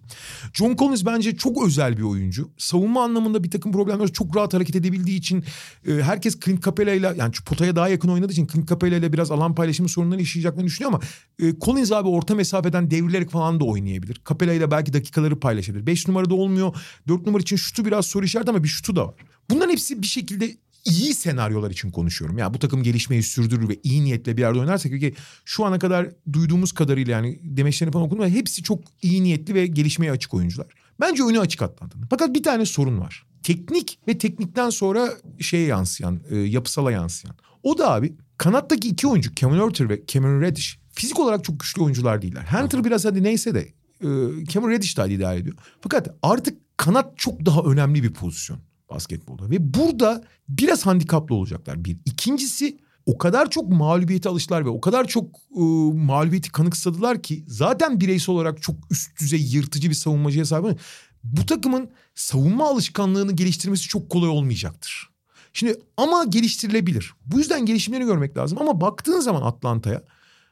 [0.54, 2.50] John Collins bence çok özel bir oyuncu.
[2.58, 5.44] Savunma anlamında bir takım problemler çok rahat hareket edebildiği için
[5.88, 9.32] e, herkes Clint Capella ile yani potaya daha yakın oynadığı için Clint Capella ile biraz
[9.32, 11.02] alan paylaşımı sorunları yaşayacaklarını düşünüyor ama
[11.40, 14.22] e, Collins abi orta mesafeden devrilerek falan da oynayabilir.
[14.30, 15.88] Capella ile belki dakikaları paylaşabilir.
[15.88, 16.76] 5 numarada olmuyor.
[17.08, 19.16] 4 numara için şutu biraz soru işareti ama bir şutu da var.
[19.50, 22.38] Bunların hepsi bir şekilde iyi senaryolar için konuşuyorum.
[22.38, 25.14] Yani bu takım gelişmeyi sürdürür ve iyi niyetle bir yerde oynarsa ki
[25.46, 29.68] şu ana kadar duyduğumuz kadarıyla yani demeçlerini falan okudum ama hepsi çok iyi niyetli ve
[29.68, 30.68] gelişmeye açık oyuncular.
[31.00, 32.08] Bence önü açık Atlanta'nın.
[32.10, 33.26] Fakat bir tane sorun var.
[33.44, 37.36] Teknik ve teknikten sonra şeye yansıyan, e, yapısala yansıyan.
[37.64, 41.82] O da abi kanattaki iki oyuncu Kevin Huerter ve Cameron Reddish fizik olarak çok güçlü
[41.82, 42.48] oyuncular değiller.
[42.52, 44.08] Hunter biraz hadi neyse de e,
[44.46, 45.56] Cameron Reddish de hadi idare ediyor.
[45.82, 48.60] Fakat artık kanat çok daha önemli bir pozisyon
[48.90, 49.50] basketbolda.
[49.50, 51.98] Ve burada biraz handikaplı olacaklar bir.
[52.06, 55.62] İkincisi o kadar çok mağlubiyete alıştılar ve o kadar çok e,
[55.94, 60.80] mağlubiyeti kanıksadılar ki zaten bireysel olarak çok üst düzey yırtıcı bir savunmacıya sahip.
[61.24, 65.10] Bu takımın savunma alışkanlığını geliştirmesi çok kolay olmayacaktır.
[65.54, 67.14] Şimdi ama geliştirilebilir.
[67.26, 68.58] Bu yüzden gelişimlerini görmek lazım.
[68.62, 70.04] Ama baktığın zaman Atlanta'ya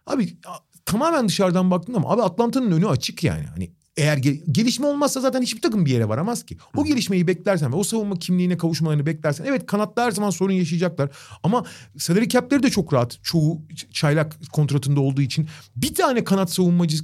[0.08, 0.38] abi
[0.86, 3.46] tamamen dışarıdan baktın ama abi Atlanta'nın önü açık yani.
[3.46, 6.58] Hani eğer gel- gelişme olmazsa zaten hiçbir takım bir yere varamaz ki.
[6.76, 11.10] O gelişmeyi beklersen ve o savunma kimliğine kavuşmalarını beklersen evet kanatta her zaman sorun yaşayacaklar.
[11.44, 11.66] Ama
[11.98, 13.20] salary cap'leri de çok rahat.
[13.24, 16.98] Çoğu çaylak kontratında olduğu için bir tane kanat savunmacı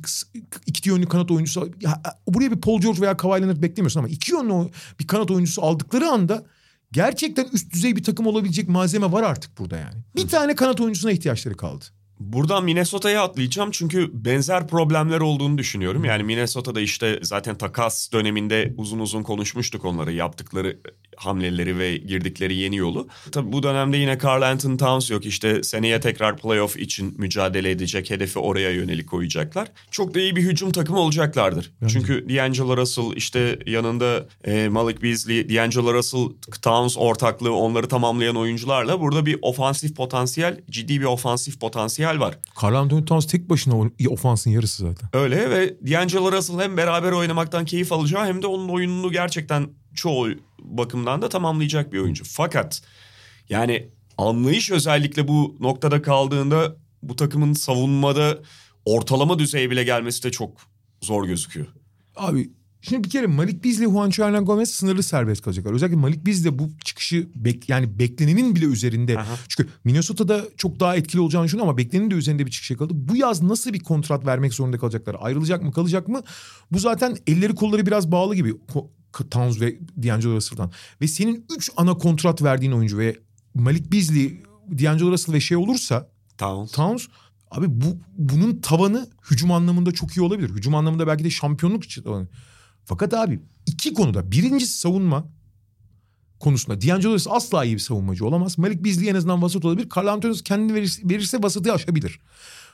[0.65, 4.31] iki yönlü kanat oyuncusu ya, buraya bir Paul George veya Kawhi Leonard beklemiyorsun ama iki
[4.31, 4.69] yönlü
[4.99, 6.45] bir kanat oyuncusu aldıkları anda
[6.91, 9.95] gerçekten üst düzey bir takım olabilecek malzeme var artık burada yani.
[10.15, 11.85] Bir tane kanat oyuncusuna ihtiyaçları kaldı.
[12.19, 16.05] Buradan Minnesota'ya atlayacağım çünkü benzer problemler olduğunu düşünüyorum.
[16.05, 20.79] Yani Minnesota'da işte zaten takas döneminde uzun uzun konuşmuştuk onları yaptıkları
[21.19, 23.07] hamleleri ve girdikleri yeni yolu.
[23.31, 25.25] Tabii bu dönemde yine Carl Anthony Towns yok.
[25.25, 28.09] İşte seneye tekrar playoff için mücadele edecek.
[28.09, 29.71] Hedefi oraya yönelik koyacaklar.
[29.91, 31.71] Çok da iyi bir hücum takımı olacaklardır.
[31.81, 31.93] Bence.
[31.93, 36.29] Çünkü D'Angelo Russell işte yanında e, Malik Beasley, D'Angelo Russell,
[36.61, 42.37] Towns ortaklığı onları tamamlayan oyuncularla burada bir ofansif potansiyel, ciddi bir ofansif potansiyel var.
[42.63, 45.09] Carl Anthony Towns tek başına ofansın yarısı zaten.
[45.13, 50.29] Öyle ve D'Angelo Russell hem beraber oynamaktan keyif alacağı hem de onun oyununu gerçekten çoğu
[50.59, 52.23] bakımdan da tamamlayacak bir oyuncu.
[52.27, 52.81] Fakat
[53.49, 58.39] yani anlayış özellikle bu noktada kaldığında bu takımın savunmada
[58.85, 60.57] ortalama düzeye bile gelmesi de çok
[61.01, 61.67] zor gözüküyor.
[62.15, 62.49] Abi
[62.81, 65.73] şimdi bir kere Malik Beasley, Juancho Hernan Gomez sınırlı serbest kalacaklar.
[65.73, 69.19] Özellikle Malik Beasley bu çıkışı bek, yani beklenenin bile üzerinde.
[69.19, 69.35] Aha.
[69.47, 72.93] Çünkü Minnesota'da çok daha etkili olacağını düşünüyorum ama beklenenin de üzerinde bir çıkış yakaladı.
[72.95, 75.15] Bu yaz nasıl bir kontrat vermek zorunda kalacaklar?
[75.19, 76.21] Ayrılacak mı kalacak mı?
[76.71, 78.49] Bu zaten elleri kolları biraz bağlı gibi.
[78.49, 80.71] Ko- Towns ve D'Angelo Russell'dan.
[81.01, 83.17] Ve senin 3 ana kontrat verdiğin oyuncu ve
[83.53, 86.71] Malik Beasley, D'Angelo Russell ve şey olursa Towns.
[86.71, 87.07] Towns
[87.51, 90.49] abi bu bunun tavanı hücum anlamında çok iyi olabilir.
[90.49, 92.03] Hücum anlamında belki de şampiyonluk için.
[92.85, 94.31] Fakat abi iki konuda.
[94.31, 95.25] Birincisi savunma
[96.39, 96.81] konusunda.
[96.81, 98.57] D'Angelo Russell asla iyi bir savunmacı olamaz.
[98.57, 99.89] Malik Beasley en azından vasat olabilir.
[99.97, 102.19] Carl Anthony kendini verirse, verirse vasatı aşabilir.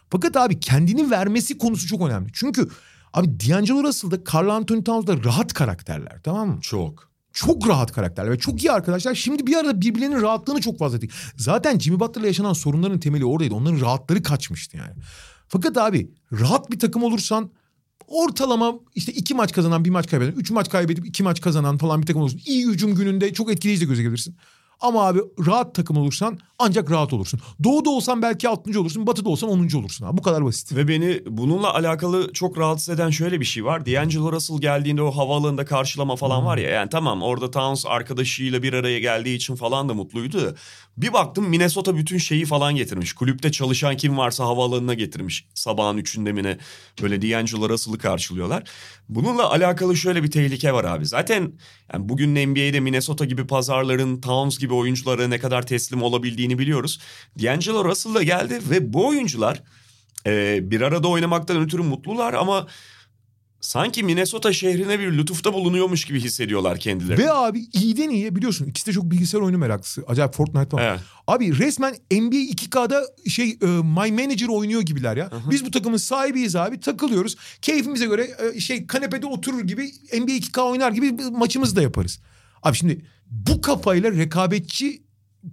[0.09, 2.29] Fakat abi kendini vermesi konusu çok önemli.
[2.33, 2.69] Çünkü
[3.15, 6.61] abi D'Angelo Russell'da Carl Anthony Towns'da rahat karakterler tamam mı?
[6.61, 7.11] Çok.
[7.33, 9.15] Çok rahat karakterler ve çok iyi arkadaşlar.
[9.15, 11.13] Şimdi bir arada birbirlerinin rahatlığını çok fazla değil.
[11.37, 13.55] Zaten Jimmy Butler'la yaşanan sorunların temeli oradaydı.
[13.55, 14.93] Onların rahatları kaçmıştı yani.
[15.47, 17.51] Fakat abi rahat bir takım olursan
[18.07, 22.01] ortalama işte iki maç kazanan bir maç kaybeden, üç maç kaybedip iki maç kazanan falan
[22.01, 22.41] bir takım olursun.
[22.45, 24.35] İyi hücum gününde çok etkileyici de gözükebilirsin.
[24.81, 27.39] Ama abi rahat takım olursan ancak rahat olursun.
[27.63, 28.79] Doğuda olsan belki 6.
[28.79, 29.77] olursun, batıda olsan 10.
[29.77, 30.05] olursun.
[30.05, 30.17] Abi.
[30.17, 30.75] Bu kadar basit.
[30.75, 33.85] Ve beni bununla alakalı çok rahatsız eden şöyle bir şey var.
[33.85, 36.69] D'Angelo Russell geldiğinde o havaalanında karşılama falan var ya.
[36.69, 40.55] Yani tamam orada Towns arkadaşıyla bir araya geldiği için falan da mutluydu.
[40.97, 43.13] Bir baktım Minnesota bütün şeyi falan getirmiş.
[43.13, 45.45] Kulüpte çalışan kim varsa havaalanına getirmiş.
[45.53, 46.57] Sabahın üçünde mi ne
[47.01, 48.63] böyle D'Angelo Russell'ı karşılıyorlar.
[49.09, 51.05] Bununla alakalı şöyle bir tehlike var abi.
[51.05, 51.53] Zaten
[51.93, 56.99] yani bugün NBA'de Minnesota gibi pazarların Towns gibi oyunculara ne kadar teslim olabildiğini biliyoruz.
[57.43, 59.63] D'Angelo Russell da geldi ve bu oyuncular
[60.27, 62.67] e, bir arada oynamaktan ötürü mutlular ama
[63.65, 67.23] sanki Minnesota şehrine bir lütufta bulunuyormuş gibi hissediyorlar kendilerini.
[67.23, 70.03] Ve abi iyiden iyiye biliyorsun ikisi de çok bilgisayar oyunu meraklısı.
[70.07, 70.83] Acayip Fortnite falan.
[70.83, 70.99] Evet.
[71.27, 75.31] Abi resmen NBA 2K'da şey e, My Manager oynuyor gibiler ya.
[75.51, 77.35] Biz bu takımın sahibiyiz abi takılıyoruz.
[77.61, 82.19] Keyfimize göre e, şey kanepede oturur gibi NBA 2K oynar gibi maçımızı da yaparız.
[82.65, 85.03] Abi şimdi bu kafayla rekabetçi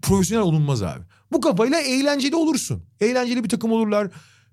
[0.03, 1.05] profesyonel olunmaz abi.
[1.33, 2.83] Bu kafayla eğlenceli olursun.
[3.01, 4.09] Eğlenceli bir takım olurlar.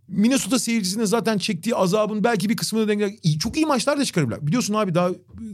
[0.08, 3.12] Minnesota seyircisinin zaten çektiği azabın belki bir kısmını dengeler.
[3.40, 4.48] Çok iyi maçlar da çıkarırlar.
[4.48, 5.10] Biliyorsun abi daha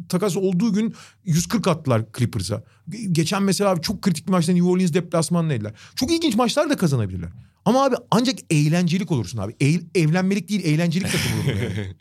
[0.09, 0.93] takas olduğu gün
[1.25, 2.63] 140 attılar Clippers'a.
[2.89, 5.73] Ge- Geçen mesela abi çok kritik bir maçta New Orleans deplasmanlıydılar.
[5.95, 7.29] Çok ilginç maçlar da kazanabilirler.
[7.65, 9.51] Ama abi ancak eğlencelik olursun abi.
[9.53, 11.95] Eğ- evlenmelik değil eğlencelik takım yani.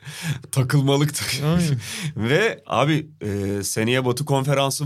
[0.53, 1.15] Takılmalık.
[1.45, 1.79] Aynen.
[2.17, 4.85] Ve abi e, seneye Batı Konferansı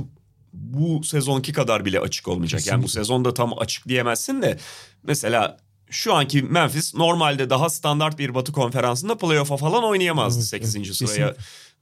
[0.53, 2.67] bu sezonki kadar bile açık olmayacak.
[2.67, 3.01] Yani bu Kesinlikle.
[3.05, 4.59] sezonda tam açık diyemezsin de
[5.03, 5.57] mesela
[5.91, 10.77] şu anki Memphis normalde daha standart bir Batı Konferansı'nda playoff'a falan oynayamazdı Evet, 8.
[10.77, 11.37] evet, sıraya kesinlikle.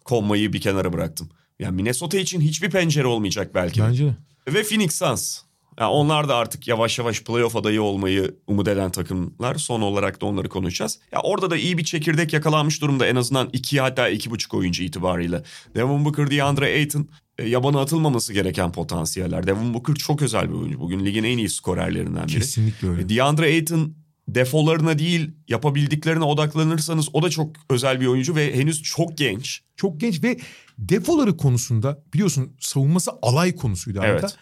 [0.05, 1.29] konmayı bir kenara bıraktım.
[1.59, 3.81] Yani Minnesota için hiçbir pencere olmayacak belki.
[3.83, 4.17] Bence de.
[4.55, 5.39] Ve Phoenix Suns.
[5.81, 9.55] Yani onlar da artık yavaş yavaş playoff adayı olmayı umut eden takımlar.
[9.55, 10.99] Son olarak da onları konuşacağız.
[11.13, 14.83] Ya orada da iyi bir çekirdek yakalanmış durumda en azından iki hatta iki buçuk oyuncu
[14.83, 15.43] itibariyle.
[15.75, 17.09] Devin Booker, DeAndre Ayton
[17.39, 19.47] e, yabana atılmaması gereken potansiyeller.
[19.47, 20.81] Devin Booker çok özel bir oyuncu.
[20.81, 22.39] Bugün ligin en iyi skorerlerinden biri.
[22.39, 23.03] Kesinlikle öyle.
[23.03, 23.95] E, DeAndre Ayton
[24.29, 29.61] defolarına değil yapabildiklerine odaklanırsanız o da çok özel bir oyuncu ve henüz çok genç.
[29.77, 30.39] Çok genç ve
[30.79, 34.25] defoları konusunda biliyorsun savunması alay konusuydu Evet.
[34.25, 34.37] adeta.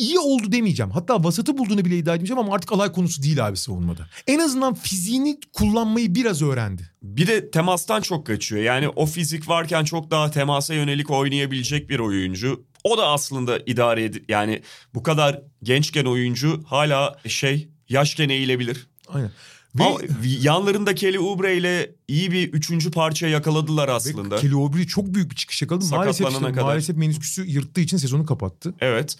[0.00, 0.90] İyi oldu demeyeceğim.
[0.90, 4.06] Hatta vasatı bulduğunu bile iddia edeceğim ama artık alay konusu değil abi savunmada.
[4.26, 6.90] En azından fiziğini kullanmayı biraz öğrendi.
[7.02, 8.62] Bir de temastan çok kaçıyor.
[8.62, 12.64] Yani o fizik varken çok daha temasa yönelik oynayabilecek bir oyuncu.
[12.84, 14.62] O da aslında idare ed yani
[14.94, 18.86] bu kadar gençken oyuncu hala şey yaşken eğilebilir.
[19.08, 19.30] Aynen.
[19.74, 24.36] Ve, Ama yanlarında Kelly Oubre ile iyi bir üçüncü parça yakaladılar ve aslında.
[24.36, 25.84] Kelly Oubre çok büyük bir çıkış yakaladı.
[25.90, 26.62] Maalesef, işte, kadar.
[26.62, 28.74] maalesef menisküsü yırttığı için sezonu kapattı.
[28.80, 29.16] Evet.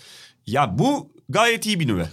[0.50, 2.08] Ya bu gayet iyi bir nüve.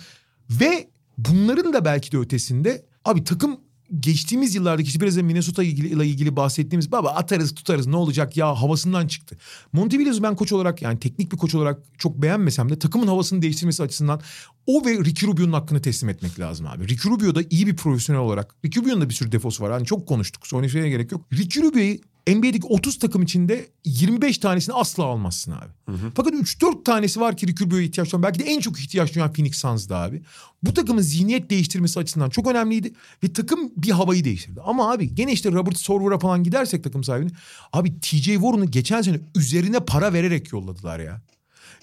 [0.50, 3.60] Ve bunların da belki de ötesinde abi takım
[4.00, 9.08] geçtiğimiz yıllardaki işte biraz Minnesota ile ilgili bahsettiğimiz baba atarız tutarız ne olacak ya havasından
[9.08, 9.38] çıktı.
[9.76, 13.84] Williams'ı ben koç olarak yani teknik bir koç olarak çok beğenmesem de takımın havasını değiştirmesi
[13.84, 14.22] açısından
[14.68, 16.88] o ve Ricky Rubio'nun hakkını teslim etmek lazım abi.
[16.88, 18.56] Ricky Rubio da iyi bir profesyonel olarak.
[18.66, 19.72] Ricky Rubio'nun da bir sürü defosu var.
[19.72, 20.48] Hani çok konuştuk.
[20.48, 21.22] Sonra şeye gerek yok.
[21.34, 21.98] Ricky Rubio'yu
[22.28, 25.72] NBA'deki 30 takım içinde 25 tanesini asla almazsın abi.
[26.16, 28.24] Fakat 3-4 tanesi var ki Ricky ihtiyaç duyan.
[28.24, 30.22] Belki de en çok ihtiyaç duyan Phoenix Suns'da abi.
[30.64, 32.94] Bu takımın zihniyet değiştirmesi açısından çok önemliydi.
[33.24, 34.62] Ve takım bir havayı değiştirdi.
[34.62, 37.32] Ama abi gene işte Robert Sorver'a falan gidersek takım sahibini.
[37.74, 41.22] Abi TJ Warren'ı geçen sene üzerine para vererek yolladılar ya.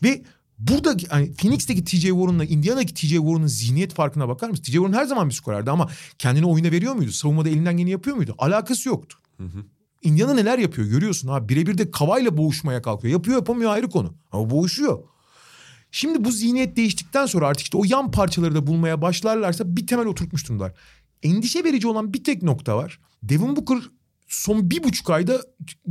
[0.03, 0.23] Ve
[0.59, 4.63] burada hani Phoenix'teki TJ Warren'la Indiana'daki TJ Warren'ın zihniyet farkına bakar mısın?
[4.63, 5.89] TJ Warren her zaman bir skorerdi ama
[6.19, 7.13] kendini oyuna veriyor muydu?
[7.13, 8.35] Savunmada elinden geleni yapıyor muydu?
[8.39, 9.19] Alakası yoktu.
[10.05, 11.49] Indiana neler yapıyor görüyorsun abi.
[11.49, 13.13] Birebir de Kavay'la boğuşmaya kalkıyor.
[13.13, 14.15] Yapıyor yapamıyor ayrı konu.
[14.33, 14.99] Ama boğuşuyor.
[15.91, 20.07] Şimdi bu zihniyet değiştikten sonra artık işte o yan parçaları da bulmaya başlarlarsa bir temel
[20.07, 20.73] oturtmuş durumdalar.
[21.23, 23.01] Endişe verici olan bir tek nokta var.
[23.23, 23.79] Devin Booker
[24.29, 25.41] son bir buçuk ayda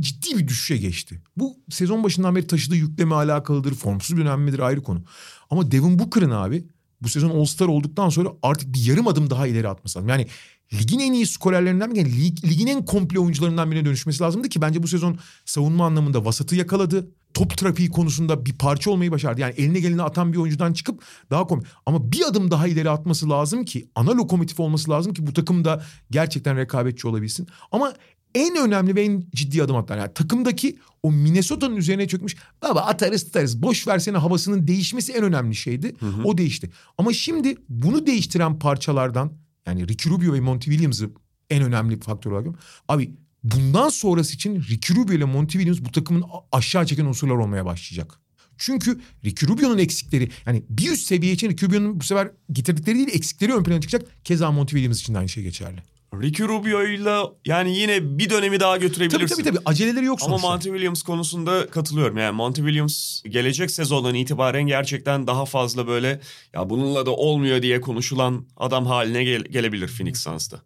[0.00, 1.22] ciddi bir düşüşe geçti.
[1.36, 3.74] Bu sezon başından beri taşıdığı yükleme alakalıdır.
[3.74, 5.04] Formsuz bir önemlidir ayrı konu.
[5.50, 6.64] Ama Devin Booker'ın abi
[7.00, 10.08] bu sezon All-Star olduktan sonra artık bir yarım adım daha ileri atması lazım.
[10.08, 10.26] Yani
[10.72, 14.82] ligin en iyi skorerlerinden yani lig, ligin en komple oyuncularından birine dönüşmesi lazımdı ki bence
[14.82, 17.10] bu sezon savunma anlamında vasatı yakaladı.
[17.34, 19.40] Top trafiği konusunda bir parça olmayı başardı.
[19.40, 21.66] Yani eline geleni atan bir oyuncudan çıkıp daha komik.
[21.86, 25.64] Ama bir adım daha ileri atması lazım ki ana lokomotif olması lazım ki bu takım
[25.64, 27.48] da gerçekten rekabetçi olabilsin.
[27.72, 27.94] Ama
[28.34, 29.98] en önemli ve en ciddi adım attılar.
[29.98, 35.54] Yani takımdaki o Minnesota'nın üzerine çökmüş baba atarız tutarız boş versene havasının değişmesi en önemli
[35.54, 35.94] şeydi.
[36.00, 36.22] Hı hı.
[36.24, 36.70] O değişti.
[36.98, 39.32] Ama şimdi bunu değiştiren parçalardan
[39.66, 41.10] yani Ricky Rubio ve Monty Williams'ı
[41.50, 42.54] en önemli faktör olarak.
[42.88, 47.64] Abi bundan sonrası için Ricky Rubio ile Monty Williams bu takımın aşağı çeken unsurlar olmaya
[47.64, 48.20] başlayacak.
[48.58, 53.08] Çünkü Ricky Rubio'nun eksikleri yani bir üst seviye için Ricky Rubio'nun bu sefer getirdikleri değil
[53.12, 54.24] eksikleri ön plana çıkacak.
[54.24, 55.82] Keza Monty Williams için de aynı şey geçerli.
[56.22, 59.18] Ricky Rubio'yla yani yine bir dönemi daha götürebilirsin.
[59.34, 60.46] Tabii tabii tabii aceleleri yok sonuçta.
[60.46, 62.16] Ama Monty Williams konusunda katılıyorum.
[62.18, 66.20] Yani Monty Williams gelecek sezondan itibaren gerçekten daha fazla böyle
[66.54, 70.60] ya bununla da olmuyor diye konuşulan adam haline gel- gelebilir Phoenix Suns'ta.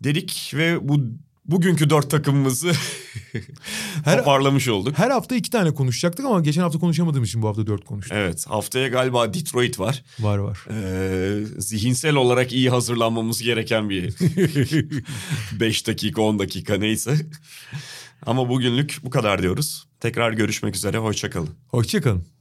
[0.00, 1.00] Dedik ve bu
[1.48, 2.72] bugünkü dört takımımızı
[4.04, 4.98] her, toparlamış olduk.
[4.98, 8.16] Her hafta iki tane konuşacaktık ama geçen hafta konuşamadığım için bu hafta dört konuştuk.
[8.16, 10.04] Evet haftaya galiba Detroit var.
[10.20, 10.58] Var var.
[10.70, 14.14] Ee, zihinsel olarak iyi hazırlanmamız gereken bir
[15.60, 17.16] 5 dakika 10 dakika neyse.
[18.26, 19.88] Ama bugünlük bu kadar diyoruz.
[20.00, 21.50] Tekrar görüşmek üzere hoşçakalın.
[21.68, 22.37] Hoşçakalın.